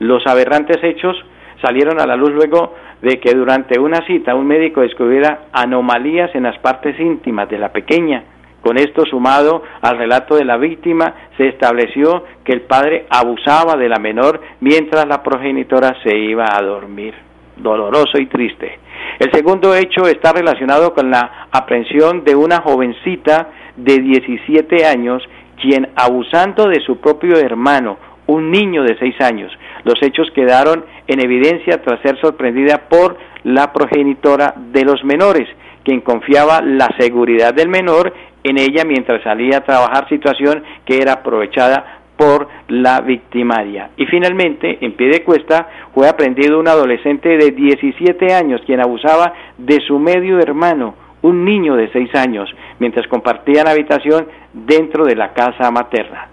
Los 0.00 0.26
aberrantes 0.26 0.82
hechos 0.82 1.16
salieron 1.62 2.00
a 2.00 2.06
la 2.08 2.16
luz 2.16 2.30
luego 2.30 2.74
de 3.00 3.20
que 3.20 3.36
durante 3.36 3.78
una 3.78 4.04
cita 4.04 4.34
un 4.34 4.48
médico 4.48 4.80
descubriera 4.80 5.42
anomalías 5.52 6.34
en 6.34 6.42
las 6.42 6.58
partes 6.58 6.98
íntimas 6.98 7.48
de 7.48 7.58
la 7.58 7.68
pequeña. 7.68 8.24
Con 8.60 8.78
esto 8.78 9.04
sumado 9.06 9.62
al 9.80 9.96
relato 9.96 10.34
de 10.34 10.44
la 10.44 10.56
víctima, 10.56 11.14
se 11.36 11.46
estableció 11.46 12.24
que 12.42 12.52
el 12.52 12.62
padre 12.62 13.06
abusaba 13.10 13.76
de 13.76 13.88
la 13.88 14.00
menor 14.00 14.40
mientras 14.58 15.06
la 15.06 15.22
progenitora 15.22 15.94
se 16.02 16.16
iba 16.18 16.46
a 16.50 16.60
dormir. 16.62 17.14
Doloroso 17.58 18.18
y 18.18 18.26
triste. 18.26 18.80
El 19.20 19.30
segundo 19.32 19.74
hecho 19.76 20.02
está 20.08 20.32
relacionado 20.32 20.94
con 20.94 21.12
la 21.12 21.46
aprehensión 21.52 22.24
de 22.24 22.34
una 22.34 22.60
jovencita 22.60 23.50
de 23.78 23.98
17 23.98 24.84
años 24.84 25.22
quien 25.60 25.88
abusando 25.96 26.68
de 26.68 26.80
su 26.80 27.00
propio 27.00 27.36
hermano, 27.36 27.98
un 28.26 28.50
niño 28.50 28.82
de 28.82 28.96
6 28.98 29.20
años, 29.20 29.52
los 29.84 30.00
hechos 30.02 30.30
quedaron 30.34 30.84
en 31.06 31.20
evidencia 31.20 31.82
tras 31.82 32.00
ser 32.02 32.20
sorprendida 32.20 32.88
por 32.88 33.16
la 33.44 33.72
progenitora 33.72 34.54
de 34.56 34.84
los 34.84 35.02
menores, 35.04 35.48
quien 35.82 36.00
confiaba 36.00 36.60
la 36.60 36.88
seguridad 36.98 37.54
del 37.54 37.68
menor 37.68 38.12
en 38.44 38.58
ella 38.58 38.84
mientras 38.84 39.22
salía 39.22 39.58
a 39.58 39.64
trabajar, 39.64 40.08
situación 40.08 40.62
que 40.84 40.98
era 40.98 41.14
aprovechada 41.14 41.98
por 42.16 42.48
la 42.68 43.00
victimaria. 43.00 43.90
Y 43.96 44.06
finalmente, 44.06 44.78
en 44.80 44.92
pie 44.92 45.08
de 45.08 45.24
cuesta, 45.24 45.68
fue 45.94 46.08
aprendido 46.08 46.58
un 46.58 46.68
adolescente 46.68 47.36
de 47.36 47.52
17 47.52 48.34
años 48.34 48.60
quien 48.66 48.80
abusaba 48.80 49.32
de 49.56 49.80
su 49.86 49.98
medio 49.98 50.40
hermano, 50.40 50.94
un 51.22 51.44
niño 51.44 51.76
de 51.76 51.90
6 51.90 52.14
años, 52.14 52.48
mientras 52.78 53.06
compartían 53.08 53.68
habitación 53.68 54.26
dentro 54.52 55.04
de 55.04 55.16
la 55.16 55.32
casa 55.32 55.70
materna. 55.70 56.28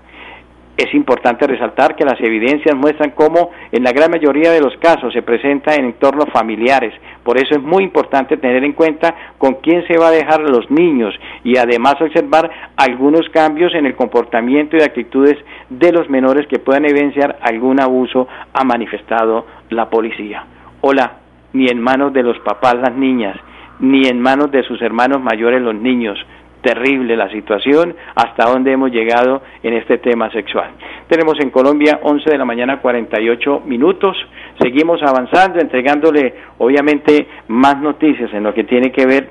Es 0.77 0.93
importante 0.93 1.47
resaltar 1.47 1.95
que 1.95 2.03
las 2.03 2.19
evidencias 2.19 2.75
muestran 2.75 3.11
cómo 3.11 3.51
en 3.71 3.83
la 3.83 3.93
gran 3.93 4.11
mayoría 4.11 4.51
de 4.51 4.59
los 4.59 4.75
casos 4.77 5.13
se 5.13 5.21
presenta 5.21 5.73
en 5.73 5.85
entornos 5.85 6.25
familiares. 6.33 6.93
Por 7.23 7.37
eso 7.37 7.55
es 7.55 7.61
muy 7.61 7.85
importante 7.85 8.35
tener 8.35 8.61
en 8.61 8.73
cuenta 8.73 9.15
con 9.37 9.55
quién 9.61 9.87
se 9.87 9.97
va 9.97 10.09
a 10.09 10.11
dejar 10.11 10.41
a 10.41 10.49
los 10.49 10.69
niños 10.69 11.15
y 11.45 11.57
además 11.57 11.95
observar 12.01 12.51
algunos 12.75 13.29
cambios 13.29 13.73
en 13.73 13.85
el 13.85 13.95
comportamiento 13.95 14.75
y 14.75 14.81
actitudes 14.81 15.37
de 15.69 15.93
los 15.93 16.09
menores 16.09 16.45
que 16.47 16.59
puedan 16.59 16.83
evidenciar 16.83 17.39
algún 17.41 17.79
abuso, 17.79 18.27
ha 18.51 18.65
manifestado 18.65 19.45
la 19.69 19.89
policía. 19.89 20.43
Hola, 20.81 21.19
ni 21.53 21.67
en 21.67 21.81
manos 21.81 22.11
de 22.11 22.23
los 22.23 22.37
papás 22.39 22.75
las 22.75 22.93
niñas, 22.97 23.37
ni 23.79 24.07
en 24.07 24.21
manos 24.21 24.51
de 24.51 24.63
sus 24.63 24.81
hermanos 24.81 25.21
mayores 25.21 25.61
los 25.61 25.75
niños. 25.75 26.17
Terrible 26.61 27.15
la 27.15 27.29
situación, 27.29 27.95
hasta 28.15 28.49
dónde 28.49 28.71
hemos 28.71 28.89
llegado 28.89 29.43
en 29.61 29.73
este 29.73 29.99
tema 29.99 30.31
sexual. 30.31 30.71
Tenemos 31.07 31.35
en 31.39 31.51
Colombia 31.51 31.99
11 32.01 32.31
de 32.31 32.37
la 32.37 32.45
mañana 32.45 32.81
48 32.81 33.61
minutos, 33.65 34.17
seguimos 34.59 35.03
avanzando, 35.03 35.59
entregándole 35.59 36.33
obviamente 36.57 37.27
más 37.49 37.79
noticias 37.79 38.33
en 38.33 38.43
lo 38.43 38.53
que 38.53 38.63
tiene 38.63 38.91
que 38.91 39.05
ver 39.05 39.29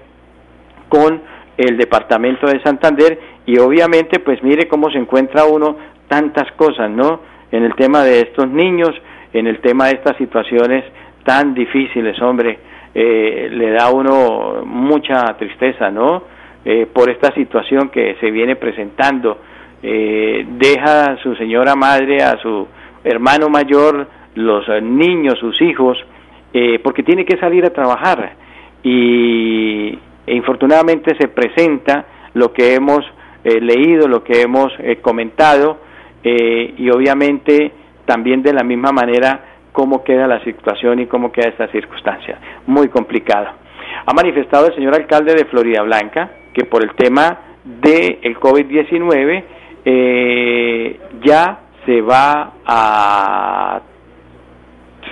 con 0.88 1.22
el 1.57 1.76
departamento 1.76 2.46
de 2.46 2.62
Santander. 2.62 3.18
Y 3.46 3.59
obviamente 3.59 4.20
pues 4.20 4.42
mire 4.42 4.68
cómo 4.68 4.90
se 4.90 4.98
encuentra 4.98 5.44
uno 5.44 5.76
tantas 6.09 6.50
cosas, 6.52 6.90
¿no? 6.90 7.20
En 7.50 7.64
el 7.64 7.74
tema 7.74 8.04
de 8.04 8.20
estos 8.20 8.48
niños, 8.48 8.90
en 9.33 9.46
el 9.48 9.61
tema 9.61 9.87
de 9.87 9.94
estas 9.94 10.16
situaciones 10.16 10.85
tan 11.24 11.54
difíciles, 11.54 12.20
hombre, 12.22 12.59
eh, 12.94 13.48
le 13.50 13.70
da 13.72 13.87
a 13.87 13.90
uno 13.90 14.62
mucha 14.64 15.37
tristeza, 15.37 15.90
¿no? 15.90 16.22
Eh, 16.64 16.87
por 16.92 17.11
esta 17.11 17.35
situación 17.35 17.88
que 17.88 18.16
se 18.20 18.30
viene 18.30 18.57
presentando. 18.57 19.38
Eh, 19.83 20.46
deja 20.48 21.12
a 21.12 21.16
su 21.18 21.35
señora 21.35 21.74
madre, 21.74 22.22
a 22.22 22.38
su 22.40 22.66
hermano 23.02 23.48
mayor, 23.48 24.07
los 24.37 24.64
niños, 24.83 25.38
sus 25.38 25.61
hijos, 25.61 25.98
porque 26.83 27.02
tiene 27.02 27.24
que 27.24 27.37
salir 27.37 27.64
a 27.66 27.70
trabajar. 27.70 28.35
Y 28.83 29.98
e 30.26 30.35
infortunadamente 30.35 31.16
se 31.18 31.28
presenta 31.28 32.07
lo 32.35 32.52
que 32.52 32.74
hemos 32.74 33.00
leído, 33.44 34.09
lo 34.09 34.22
que 34.22 34.40
hemos 34.40 34.72
comentado, 35.02 35.78
y 36.22 36.88
obviamente 36.90 37.72
también 38.07 38.42
de 38.42 38.52
la 38.52 38.62
misma 38.62 38.92
manera 38.92 39.53
cómo 39.74 40.04
queda 40.04 40.28
la 40.28 40.38
situación 40.44 41.00
y 41.00 41.06
cómo 41.06 41.32
queda 41.32 41.48
esta 41.48 41.66
circunstancia. 41.66 42.38
Muy 42.68 42.88
complicado. 42.88 43.48
Ha 44.06 44.14
manifestado 44.14 44.68
el 44.68 44.74
señor 44.76 44.94
alcalde 44.94 45.34
de 45.34 45.46
Florida 45.46 45.82
Blanca, 45.82 46.30
que 46.54 46.64
por 46.64 46.84
el 46.84 46.94
tema 46.94 47.40
del 47.64 48.20
el 48.22 48.38
COVID-19 48.38 49.44
eh, 49.84 51.00
ya 51.24 51.58
se 51.84 52.00
va 52.00 52.52
a 52.64 53.80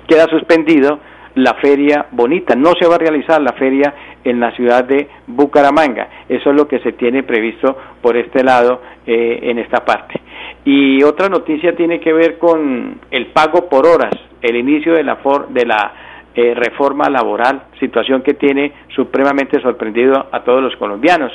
queda 0.07 0.27
suspendido 0.27 1.01
la 1.35 1.55
feria 1.55 2.07
bonita, 2.12 2.55
no 2.55 2.75
se 2.79 2.87
va 2.87 2.94
a 2.94 2.98
realizar 2.98 3.42
la 3.42 3.55
feria 3.55 3.92
en 4.22 4.38
la 4.38 4.53
ciudad 4.53 4.85
de 4.85 5.09
Bucaramanga, 5.27 6.09
eso 6.29 6.51
es 6.51 6.57
lo 6.57 6.68
que 6.68 6.79
se 6.81 6.92
tiene 6.92 7.25
previsto 7.25 7.77
por 8.01 8.16
este 8.16 8.44
lado 8.44 8.81
eh, 9.07 9.40
en 9.42 9.59
esta 9.59 9.85
parte. 9.85 10.20
Y 10.64 11.03
otra 11.03 11.29
noticia 11.29 11.75
tiene 11.75 11.98
que 11.98 12.12
ver 12.12 12.38
con 12.38 13.01
el 13.11 13.27
pago 13.29 13.68
por 13.68 13.87
horas, 13.87 14.12
el 14.42 14.57
inicio 14.57 14.94
de 14.94 15.05
la, 15.05 15.16
for 15.16 15.48
de 15.48 15.64
la 15.64 15.92
eh, 16.35 16.55
reforma 16.55 17.11
laboral, 17.11 17.64
situación 17.78 18.22
que 18.22 18.33
tiene 18.33 18.72
supremamente 18.94 19.61
sorprendido 19.61 20.28
a 20.33 20.42
todos 20.42 20.62
los 20.62 20.74
colombianos. 20.76 21.31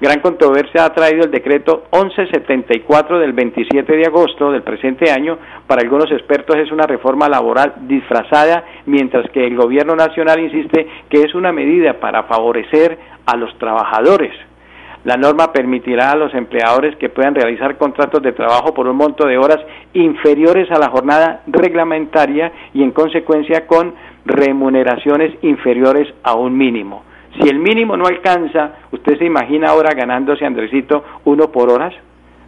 Gran 0.00 0.18
controversia 0.20 0.86
ha 0.86 0.92
traído 0.92 1.22
el 1.22 1.30
decreto 1.30 1.84
1174 1.92 3.20
del 3.20 3.32
27 3.32 3.96
de 3.96 4.06
agosto 4.06 4.50
del 4.50 4.62
presente 4.62 5.08
año. 5.12 5.38
Para 5.68 5.82
algunos 5.82 6.10
expertos 6.10 6.56
es 6.56 6.72
una 6.72 6.84
reforma 6.84 7.28
laboral 7.28 7.74
disfrazada, 7.82 8.64
mientras 8.86 9.30
que 9.30 9.46
el 9.46 9.56
gobierno 9.56 9.94
nacional 9.94 10.40
insiste 10.40 10.84
que 11.08 11.20
es 11.20 11.32
una 11.36 11.52
medida 11.52 12.00
para 12.00 12.24
favorecer 12.24 12.98
a 13.26 13.36
los 13.36 13.56
trabajadores. 13.58 14.49
La 15.04 15.16
norma 15.16 15.52
permitirá 15.52 16.10
a 16.10 16.16
los 16.16 16.34
empleadores 16.34 16.94
que 16.96 17.08
puedan 17.08 17.34
realizar 17.34 17.78
contratos 17.78 18.22
de 18.22 18.32
trabajo 18.32 18.74
por 18.74 18.86
un 18.86 18.96
monto 18.96 19.26
de 19.26 19.38
horas 19.38 19.58
inferiores 19.94 20.70
a 20.70 20.78
la 20.78 20.90
jornada 20.90 21.42
reglamentaria 21.46 22.52
y 22.74 22.82
en 22.82 22.90
consecuencia 22.90 23.66
con 23.66 23.94
remuneraciones 24.26 25.32
inferiores 25.42 26.06
a 26.22 26.34
un 26.34 26.56
mínimo. 26.56 27.04
Si 27.40 27.48
el 27.48 27.58
mínimo 27.58 27.96
no 27.96 28.06
alcanza, 28.06 28.72
usted 28.92 29.16
se 29.18 29.24
imagina 29.24 29.68
ahora 29.70 29.94
ganándose, 29.94 30.44
Andresito, 30.44 31.02
uno 31.24 31.50
por 31.50 31.70
horas. 31.70 31.94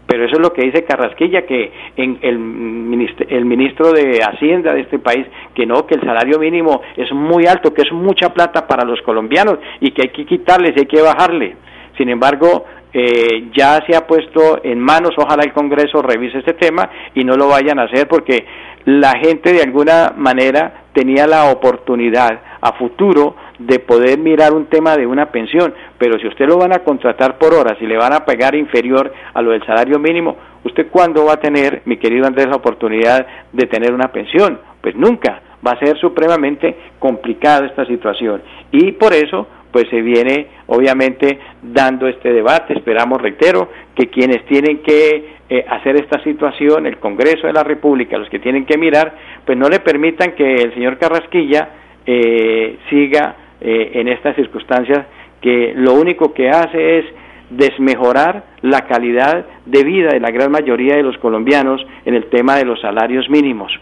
Pero 0.04 0.26
eso 0.26 0.34
es 0.34 0.40
lo 0.40 0.52
que 0.52 0.66
dice 0.66 0.84
Carrasquilla, 0.84 1.46
que 1.46 1.72
en 1.96 2.18
el, 2.20 2.38
ministro, 2.38 3.24
el 3.30 3.46
ministro 3.46 3.92
de 3.92 4.18
Hacienda 4.22 4.74
de 4.74 4.80
este 4.82 4.98
país, 4.98 5.26
que 5.54 5.64
no, 5.64 5.86
que 5.86 5.94
el 5.94 6.02
salario 6.02 6.38
mínimo 6.38 6.82
es 6.96 7.10
muy 7.12 7.46
alto, 7.46 7.72
que 7.72 7.82
es 7.82 7.92
mucha 7.92 8.34
plata 8.34 8.66
para 8.66 8.84
los 8.84 9.00
colombianos 9.02 9.58
y 9.80 9.92
que 9.92 10.02
hay 10.02 10.08
que 10.08 10.26
quitarles, 10.26 10.72
hay 10.76 10.86
que 10.86 11.00
bajarle. 11.00 11.56
Sin 11.96 12.08
embargo, 12.08 12.64
eh, 12.92 13.48
ya 13.56 13.82
se 13.86 13.96
ha 13.96 14.06
puesto 14.06 14.60
en 14.62 14.78
manos, 14.78 15.12
ojalá 15.16 15.44
el 15.44 15.52
Congreso 15.52 16.02
revise 16.02 16.38
este 16.38 16.52
tema 16.54 16.90
y 17.14 17.24
no 17.24 17.36
lo 17.36 17.48
vayan 17.48 17.78
a 17.78 17.84
hacer 17.84 18.06
porque 18.06 18.44
la 18.84 19.12
gente 19.18 19.52
de 19.52 19.62
alguna 19.62 20.12
manera 20.16 20.84
tenía 20.92 21.26
la 21.26 21.50
oportunidad 21.50 22.40
a 22.60 22.72
futuro 22.74 23.36
de 23.58 23.78
poder 23.78 24.18
mirar 24.18 24.52
un 24.52 24.66
tema 24.66 24.96
de 24.96 25.06
una 25.06 25.30
pensión, 25.30 25.72
pero 25.98 26.18
si 26.18 26.26
usted 26.26 26.46
lo 26.46 26.58
van 26.58 26.74
a 26.74 26.80
contratar 26.80 27.38
por 27.38 27.54
horas 27.54 27.78
y 27.80 27.86
le 27.86 27.96
van 27.96 28.12
a 28.12 28.24
pagar 28.24 28.54
inferior 28.54 29.12
a 29.32 29.40
lo 29.40 29.52
del 29.52 29.64
salario 29.64 29.98
mínimo, 29.98 30.36
¿usted 30.64 30.88
cuándo 30.90 31.24
va 31.24 31.34
a 31.34 31.40
tener, 31.40 31.82
mi 31.86 31.96
querido 31.96 32.26
Andrés, 32.26 32.48
la 32.48 32.56
oportunidad 32.56 33.26
de 33.52 33.66
tener 33.66 33.94
una 33.94 34.12
pensión? 34.12 34.58
Pues 34.80 34.96
nunca. 34.96 35.40
va 35.64 35.72
a 35.72 35.78
ser 35.78 35.96
supremamente 35.98 36.76
complicada 36.98 37.66
esta 37.66 37.86
situación. 37.86 38.42
Y 38.72 38.90
por 38.92 39.12
eso, 39.12 39.46
pues 39.72 39.88
se 39.88 40.00
viene 40.02 40.48
obviamente 40.66 41.38
dando 41.62 42.06
este 42.06 42.32
debate. 42.32 42.74
Esperamos, 42.74 43.20
reitero, 43.20 43.70
que 43.94 44.08
quienes 44.08 44.44
tienen 44.46 44.82
que 44.82 45.32
eh, 45.48 45.64
hacer 45.68 45.96
esta 45.96 46.22
situación, 46.22 46.86
el 46.86 46.98
Congreso 46.98 47.46
de 47.46 47.52
la 47.52 47.64
República, 47.64 48.18
los 48.18 48.28
que 48.28 48.38
tienen 48.38 48.64
que 48.64 48.78
mirar, 48.78 49.14
pues 49.44 49.58
no 49.58 49.68
le 49.68 49.80
permitan 49.80 50.32
que 50.32 50.54
el 50.54 50.74
señor 50.74 50.98
Carrasquilla 50.98 51.68
eh, 52.06 52.78
siga 52.90 53.36
eh, 53.60 53.92
en 53.94 54.08
estas 54.08 54.36
circunstancias 54.36 55.06
que 55.40 55.72
lo 55.74 55.94
único 55.94 56.32
que 56.32 56.48
hace 56.48 56.98
es 56.98 57.04
desmejorar 57.50 58.44
la 58.62 58.82
calidad 58.86 59.44
de 59.66 59.84
vida 59.84 60.08
de 60.12 60.20
la 60.20 60.30
gran 60.30 60.50
mayoría 60.50 60.96
de 60.96 61.02
los 61.02 61.18
colombianos 61.18 61.84
en 62.04 62.14
el 62.14 62.26
tema 62.26 62.56
de 62.56 62.64
los 62.64 62.80
salarios 62.80 63.28
mínimos. 63.28 63.72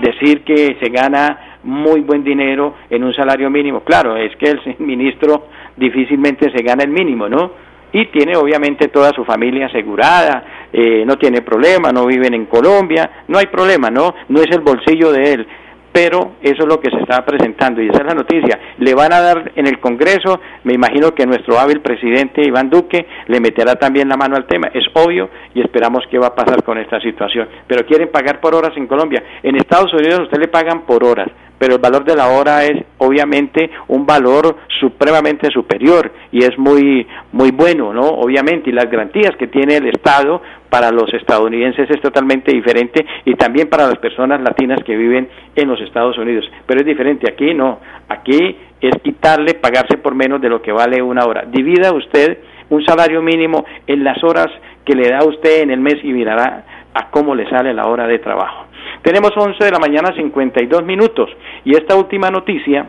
Decir 0.00 0.42
que 0.44 0.76
se 0.80 0.88
gana 0.88 1.51
muy 1.64 2.00
buen 2.00 2.24
dinero 2.24 2.74
en 2.90 3.04
un 3.04 3.14
salario 3.14 3.50
mínimo, 3.50 3.80
claro, 3.80 4.16
es 4.16 4.34
que 4.36 4.50
el 4.50 4.60
ministro 4.78 5.46
difícilmente 5.76 6.50
se 6.50 6.62
gana 6.62 6.84
el 6.84 6.90
mínimo, 6.90 7.28
¿no? 7.28 7.52
Y 7.92 8.06
tiene 8.06 8.36
obviamente 8.36 8.88
toda 8.88 9.10
su 9.10 9.24
familia 9.24 9.66
asegurada, 9.66 10.68
eh, 10.72 11.04
no 11.06 11.16
tiene 11.18 11.42
problema, 11.42 11.92
no 11.92 12.06
viven 12.06 12.32
en 12.32 12.46
Colombia, 12.46 13.24
no 13.28 13.38
hay 13.38 13.46
problema, 13.46 13.90
¿no? 13.90 14.14
No 14.28 14.40
es 14.40 14.50
el 14.50 14.60
bolsillo 14.60 15.12
de 15.12 15.32
él, 15.34 15.46
pero 15.92 16.32
eso 16.40 16.62
es 16.62 16.68
lo 16.68 16.80
que 16.80 16.90
se 16.90 16.98
está 17.00 17.24
presentando 17.24 17.82
y 17.82 17.88
esa 17.88 17.98
es 17.98 18.06
la 18.06 18.14
noticia. 18.14 18.58
Le 18.78 18.94
van 18.94 19.12
a 19.12 19.20
dar 19.20 19.52
en 19.54 19.66
el 19.66 19.78
Congreso, 19.78 20.40
me 20.64 20.72
imagino 20.72 21.14
que 21.14 21.26
nuestro 21.26 21.58
hábil 21.58 21.80
presidente 21.80 22.42
Iván 22.42 22.70
Duque 22.70 23.06
le 23.26 23.40
meterá 23.40 23.74
también 23.76 24.08
la 24.08 24.16
mano 24.16 24.36
al 24.36 24.46
tema, 24.46 24.68
es 24.72 24.84
obvio 24.94 25.28
y 25.54 25.60
esperamos 25.60 26.04
qué 26.10 26.18
va 26.18 26.28
a 26.28 26.34
pasar 26.34 26.62
con 26.62 26.78
esta 26.78 26.98
situación. 27.00 27.46
Pero 27.66 27.86
quieren 27.86 28.10
pagar 28.10 28.40
por 28.40 28.54
horas 28.54 28.72
en 28.76 28.86
Colombia. 28.86 29.22
En 29.42 29.56
Estados 29.56 29.92
Unidos 29.92 30.20
usted 30.20 30.38
le 30.38 30.48
pagan 30.48 30.86
por 30.86 31.04
horas, 31.04 31.28
pero 31.62 31.76
el 31.76 31.80
valor 31.80 32.04
de 32.04 32.16
la 32.16 32.26
hora 32.26 32.64
es 32.64 32.72
obviamente 32.98 33.70
un 33.86 34.04
valor 34.04 34.56
supremamente 34.80 35.48
superior 35.52 36.10
y 36.32 36.42
es 36.42 36.58
muy 36.58 37.06
muy 37.30 37.52
bueno, 37.52 37.92
¿no? 37.92 38.02
Obviamente 38.02 38.70
y 38.70 38.72
las 38.72 38.90
garantías 38.90 39.36
que 39.38 39.46
tiene 39.46 39.76
el 39.76 39.86
Estado 39.86 40.42
para 40.68 40.90
los 40.90 41.14
estadounidenses 41.14 41.88
es 41.88 42.00
totalmente 42.00 42.50
diferente 42.52 43.06
y 43.24 43.36
también 43.36 43.68
para 43.68 43.86
las 43.86 43.98
personas 43.98 44.42
latinas 44.42 44.82
que 44.82 44.96
viven 44.96 45.28
en 45.54 45.68
los 45.68 45.80
Estados 45.82 46.18
Unidos, 46.18 46.44
pero 46.66 46.80
es 46.80 46.86
diferente 46.86 47.30
aquí 47.30 47.54
no, 47.54 47.78
aquí 48.08 48.58
es 48.80 49.00
quitarle 49.00 49.54
pagarse 49.54 49.98
por 49.98 50.16
menos 50.16 50.40
de 50.40 50.48
lo 50.48 50.60
que 50.60 50.72
vale 50.72 51.00
una 51.00 51.24
hora. 51.26 51.44
Divida 51.46 51.92
usted 51.92 52.38
un 52.70 52.84
salario 52.84 53.22
mínimo 53.22 53.64
en 53.86 54.02
las 54.02 54.20
horas 54.24 54.48
que 54.84 54.96
le 54.96 55.08
da 55.08 55.20
usted 55.24 55.62
en 55.62 55.70
el 55.70 55.78
mes 55.78 55.98
y 56.02 56.12
mirará 56.12 56.64
a 56.92 57.08
cómo 57.10 57.36
le 57.36 57.48
sale 57.48 57.72
la 57.72 57.86
hora 57.86 58.08
de 58.08 58.18
trabajo. 58.18 58.61
Tenemos 59.02 59.32
11 59.36 59.64
de 59.64 59.70
la 59.70 59.78
mañana 59.78 60.14
52 60.14 60.84
minutos 60.84 61.28
y 61.64 61.72
esta 61.72 61.96
última 61.96 62.30
noticia 62.30 62.86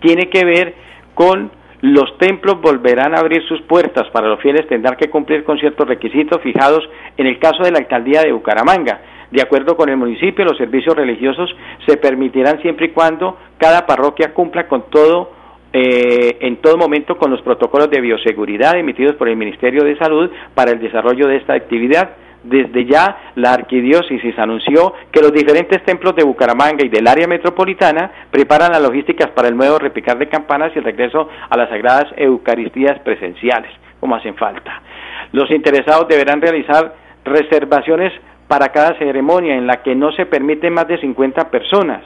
tiene 0.00 0.28
que 0.28 0.44
ver 0.44 0.74
con 1.14 1.50
los 1.82 2.16
templos 2.18 2.60
volverán 2.60 3.14
a 3.14 3.20
abrir 3.20 3.46
sus 3.46 3.60
puertas 3.62 4.08
para 4.10 4.26
los 4.26 4.40
fieles 4.40 4.66
tendrán 4.68 4.96
que 4.96 5.10
cumplir 5.10 5.44
con 5.44 5.58
ciertos 5.58 5.86
requisitos 5.86 6.40
fijados 6.42 6.82
en 7.16 7.26
el 7.26 7.38
caso 7.38 7.62
de 7.62 7.70
la 7.70 7.78
alcaldía 7.78 8.22
de 8.22 8.32
Bucaramanga. 8.32 9.00
De 9.30 9.42
acuerdo 9.42 9.76
con 9.76 9.88
el 9.88 9.96
municipio, 9.96 10.44
los 10.44 10.56
servicios 10.56 10.96
religiosos 10.96 11.54
se 11.86 11.96
permitirán 11.96 12.60
siempre 12.62 12.86
y 12.86 12.90
cuando 12.90 13.36
cada 13.58 13.86
parroquia 13.86 14.32
cumpla 14.32 14.66
con 14.66 14.88
todo 14.90 15.32
eh, 15.72 16.38
en 16.40 16.56
todo 16.58 16.76
momento 16.76 17.18
con 17.18 17.30
los 17.30 17.42
protocolos 17.42 17.90
de 17.90 18.00
bioseguridad 18.00 18.78
emitidos 18.78 19.16
por 19.16 19.28
el 19.28 19.36
Ministerio 19.36 19.82
de 19.82 19.98
Salud 19.98 20.30
para 20.54 20.70
el 20.70 20.80
desarrollo 20.80 21.26
de 21.26 21.36
esta 21.36 21.54
actividad. 21.54 22.10
Desde 22.44 22.84
ya, 22.84 23.32
la 23.36 23.54
arquidiócesis 23.54 24.38
anunció 24.38 24.92
que 25.10 25.22
los 25.22 25.32
diferentes 25.32 25.82
templos 25.84 26.14
de 26.14 26.24
Bucaramanga 26.24 26.84
y 26.84 26.90
del 26.90 27.08
área 27.08 27.26
metropolitana 27.26 28.10
preparan 28.30 28.70
las 28.70 28.82
logísticas 28.82 29.30
para 29.30 29.48
el 29.48 29.56
nuevo 29.56 29.78
repicar 29.78 30.18
de 30.18 30.28
campanas 30.28 30.70
y 30.74 30.78
el 30.78 30.84
regreso 30.84 31.26
a 31.48 31.56
las 31.56 31.70
sagradas 31.70 32.12
Eucaristías 32.18 32.98
presenciales, 33.00 33.70
como 33.98 34.14
hacen 34.14 34.34
falta. 34.36 34.82
Los 35.32 35.50
interesados 35.50 36.06
deberán 36.06 36.42
realizar 36.42 36.94
reservaciones 37.24 38.12
para 38.46 38.68
cada 38.68 38.98
ceremonia 38.98 39.56
en 39.56 39.66
la 39.66 39.82
que 39.82 39.94
no 39.94 40.12
se 40.12 40.26
permiten 40.26 40.74
más 40.74 40.86
de 40.86 40.98
50 40.98 41.50
personas. 41.50 42.02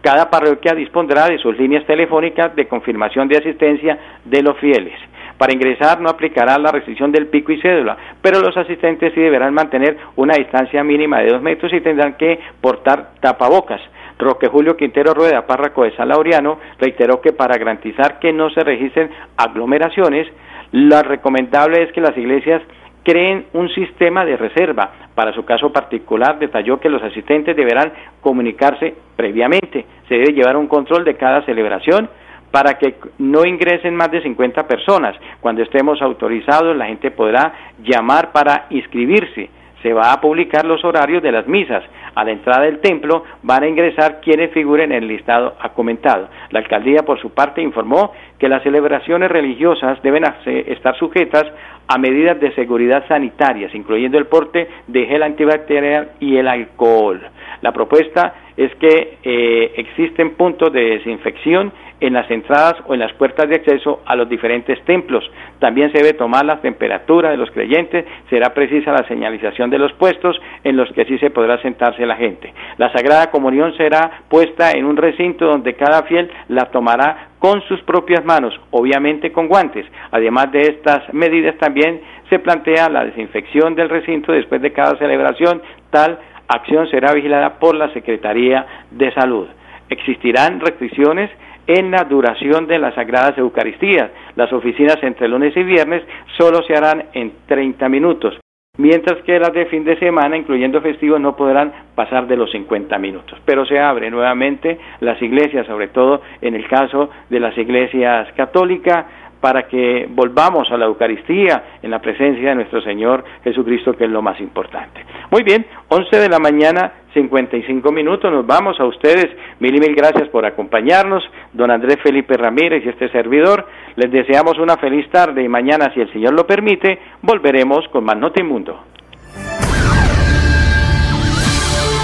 Cada 0.00 0.30
parroquia 0.30 0.74
dispondrá 0.74 1.26
de 1.26 1.36
sus 1.36 1.58
líneas 1.58 1.84
telefónicas 1.84 2.56
de 2.56 2.66
confirmación 2.66 3.28
de 3.28 3.36
asistencia 3.36 3.98
de 4.24 4.42
los 4.42 4.56
fieles. 4.56 4.98
Para 5.40 5.54
ingresar 5.54 6.02
no 6.02 6.10
aplicará 6.10 6.58
la 6.58 6.70
restricción 6.70 7.10
del 7.12 7.28
pico 7.28 7.50
y 7.50 7.58
cédula, 7.62 7.96
pero 8.20 8.40
los 8.40 8.54
asistentes 8.58 9.14
sí 9.14 9.20
deberán 9.22 9.54
mantener 9.54 9.96
una 10.16 10.34
distancia 10.34 10.84
mínima 10.84 11.20
de 11.20 11.30
dos 11.30 11.40
metros 11.40 11.72
y 11.72 11.80
tendrán 11.80 12.18
que 12.18 12.38
portar 12.60 13.12
tapabocas. 13.22 13.80
Roque 14.18 14.48
Julio 14.48 14.76
Quintero 14.76 15.14
Rueda, 15.14 15.46
párraco 15.46 15.84
de 15.84 15.96
San 15.96 16.08
Laureano, 16.08 16.58
reiteró 16.78 17.22
que 17.22 17.32
para 17.32 17.56
garantizar 17.56 18.18
que 18.18 18.34
no 18.34 18.50
se 18.50 18.62
registren 18.62 19.08
aglomeraciones, 19.38 20.28
lo 20.72 21.02
recomendable 21.04 21.84
es 21.84 21.92
que 21.92 22.02
las 22.02 22.18
iglesias 22.18 22.60
creen 23.02 23.46
un 23.54 23.70
sistema 23.70 24.26
de 24.26 24.36
reserva. 24.36 24.90
Para 25.14 25.32
su 25.32 25.46
caso 25.46 25.72
particular, 25.72 26.38
detalló 26.38 26.78
que 26.78 26.90
los 26.90 27.02
asistentes 27.02 27.56
deberán 27.56 27.94
comunicarse 28.20 28.94
previamente. 29.16 29.86
Se 30.06 30.16
debe 30.16 30.34
llevar 30.34 30.58
un 30.58 30.66
control 30.66 31.02
de 31.02 31.14
cada 31.14 31.40
celebración 31.46 32.10
para 32.50 32.78
que 32.78 32.96
no 33.18 33.44
ingresen 33.44 33.94
más 33.94 34.10
de 34.10 34.22
50 34.22 34.66
personas. 34.66 35.16
Cuando 35.40 35.62
estemos 35.62 36.00
autorizados, 36.02 36.76
la 36.76 36.86
gente 36.86 37.10
podrá 37.10 37.52
llamar 37.82 38.32
para 38.32 38.66
inscribirse. 38.70 39.50
Se 39.82 39.94
va 39.94 40.12
a 40.12 40.20
publicar 40.20 40.66
los 40.66 40.84
horarios 40.84 41.22
de 41.22 41.32
las 41.32 41.46
misas. 41.46 41.82
A 42.14 42.24
la 42.24 42.32
entrada 42.32 42.62
del 42.62 42.80
templo 42.80 43.24
van 43.42 43.62
a 43.62 43.68
ingresar 43.68 44.20
quienes 44.20 44.50
figuren 44.52 44.92
en 44.92 45.04
el 45.04 45.08
listado 45.08 45.54
comentado. 45.74 46.28
La 46.50 46.58
alcaldía, 46.58 47.02
por 47.04 47.18
su 47.20 47.30
parte, 47.30 47.62
informó 47.62 48.12
que 48.38 48.48
las 48.48 48.62
celebraciones 48.62 49.30
religiosas 49.30 50.02
deben 50.02 50.24
estar 50.44 50.96
sujetas 50.98 51.46
a 51.86 51.98
medidas 51.98 52.38
de 52.38 52.54
seguridad 52.54 53.06
sanitarias, 53.08 53.74
incluyendo 53.74 54.18
el 54.18 54.26
porte 54.26 54.68
de 54.86 55.06
gel 55.06 55.22
antibacterial 55.22 56.12
y 56.20 56.36
el 56.36 56.46
alcohol. 56.46 57.20
La 57.62 57.72
propuesta 57.72 58.34
es 58.56 58.74
que 58.76 59.18
eh, 59.22 59.72
existen 59.76 60.34
puntos 60.34 60.72
de 60.72 60.98
desinfección 60.98 61.72
en 62.00 62.14
las 62.14 62.30
entradas 62.30 62.74
o 62.86 62.94
en 62.94 63.00
las 63.00 63.12
puertas 63.12 63.48
de 63.48 63.56
acceso 63.56 64.00
a 64.06 64.16
los 64.16 64.28
diferentes 64.28 64.82
templos. 64.84 65.28
También 65.58 65.92
se 65.92 65.98
debe 65.98 66.14
tomar 66.14 66.44
la 66.44 66.60
temperatura 66.60 67.30
de 67.30 67.36
los 67.36 67.50
creyentes, 67.50 68.04
será 68.28 68.54
precisa 68.54 68.92
la 68.92 69.06
señalización 69.06 69.70
de 69.70 69.78
los 69.78 69.92
puestos 69.94 70.40
en 70.64 70.76
los 70.76 70.90
que 70.92 71.04
sí 71.04 71.18
se 71.18 71.30
podrá 71.30 71.60
sentarse 71.62 72.06
la 72.06 72.16
gente. 72.16 72.52
La 72.78 72.90
Sagrada 72.92 73.30
Comunión 73.30 73.76
será 73.76 74.22
puesta 74.28 74.72
en 74.72 74.84
un 74.84 74.96
recinto 74.96 75.46
donde 75.46 75.74
cada 75.74 76.02
fiel 76.04 76.30
la 76.48 76.66
tomará 76.66 77.28
con 77.38 77.62
sus 77.62 77.80
propias 77.82 78.24
manos, 78.24 78.58
obviamente 78.70 79.32
con 79.32 79.48
guantes. 79.48 79.86
Además 80.10 80.52
de 80.52 80.62
estas 80.62 81.12
medidas 81.12 81.56
también 81.56 82.00
se 82.28 82.38
plantea 82.38 82.88
la 82.88 83.04
desinfección 83.04 83.74
del 83.74 83.88
recinto 83.88 84.32
después 84.32 84.62
de 84.62 84.72
cada 84.72 84.96
celebración, 84.96 85.62
tal 85.90 86.18
acción 86.48 86.88
será 86.88 87.12
vigilada 87.12 87.58
por 87.58 87.74
la 87.74 87.92
Secretaría 87.92 88.66
de 88.90 89.12
Salud. 89.12 89.48
Existirán 89.88 90.60
restricciones 90.60 91.30
en 91.78 91.92
la 91.92 92.02
duración 92.02 92.66
de 92.66 92.80
las 92.80 92.94
Sagradas 92.94 93.38
Eucaristías. 93.38 94.10
Las 94.34 94.52
oficinas 94.52 94.98
entre 95.02 95.28
lunes 95.28 95.56
y 95.56 95.62
viernes 95.62 96.02
solo 96.36 96.62
se 96.66 96.74
harán 96.74 97.04
en 97.12 97.32
30 97.46 97.88
minutos, 97.88 98.38
mientras 98.76 99.22
que 99.22 99.38
las 99.38 99.52
de 99.52 99.66
fin 99.66 99.84
de 99.84 99.96
semana, 99.98 100.36
incluyendo 100.36 100.80
festivos, 100.80 101.20
no 101.20 101.36
podrán 101.36 101.72
pasar 101.94 102.26
de 102.26 102.36
los 102.36 102.50
50 102.50 102.98
minutos. 102.98 103.38
Pero 103.44 103.64
se 103.66 103.78
abren 103.78 104.12
nuevamente 104.12 104.78
las 104.98 105.22
iglesias, 105.22 105.66
sobre 105.66 105.88
todo 105.88 106.22
en 106.40 106.56
el 106.56 106.66
caso 106.66 107.08
de 107.28 107.38
las 107.38 107.56
iglesias 107.56 108.32
católicas, 108.34 109.06
para 109.40 109.68
que 109.68 110.06
volvamos 110.10 110.70
a 110.70 110.76
la 110.76 110.86
Eucaristía 110.86 111.64
en 111.82 111.90
la 111.90 112.00
presencia 112.00 112.50
de 112.50 112.54
nuestro 112.56 112.82
Señor 112.82 113.24
Jesucristo, 113.44 113.96
que 113.96 114.04
es 114.04 114.10
lo 114.10 114.22
más 114.22 114.38
importante. 114.40 115.04
Muy 115.30 115.44
bien, 115.44 115.64
11 115.88 116.16
de 116.18 116.28
la 116.28 116.38
mañana, 116.38 116.92
55 117.12 117.92
minutos, 117.92 118.32
nos 118.32 118.46
vamos 118.46 118.78
a 118.80 118.84
ustedes. 118.84 119.26
Mil 119.58 119.74
y 119.74 119.80
mil 119.80 119.94
gracias 119.94 120.28
por 120.28 120.44
acompañarnos, 120.46 121.22
don 121.52 121.70
Andrés 121.70 121.98
Felipe 122.02 122.36
Ramírez 122.36 122.84
y 122.84 122.88
este 122.88 123.10
servidor. 123.10 123.66
Les 123.96 124.10
deseamos 124.10 124.58
una 124.58 124.76
feliz 124.76 125.08
tarde 125.10 125.42
y 125.42 125.48
mañana, 125.48 125.92
si 125.94 126.00
el 126.00 126.12
Señor 126.12 126.34
lo 126.34 126.46
permite, 126.46 126.98
volveremos 127.22 127.86
con 127.88 128.04
más 128.04 128.16
Notimundo. 128.16 128.84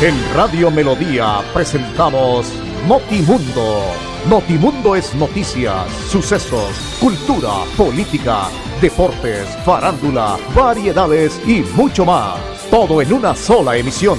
En 0.03 0.15
Radio 0.35 0.71
Melodía 0.71 1.39
presentamos 1.55 2.53
Notimundo 2.87 4.07
Notimundo 4.29 4.97
es 4.97 5.15
noticias, 5.15 5.89
sucesos, 6.11 6.99
cultura, 7.01 7.63
política, 7.77 8.49
deportes, 8.81 9.47
farándula, 9.65 10.37
variedades 10.53 11.41
y 11.47 11.61
mucho 11.77 12.05
más. 12.05 12.37
Todo 12.69 13.01
en 13.01 13.13
una 13.13 13.37
sola 13.37 13.77
emisión. 13.77 14.19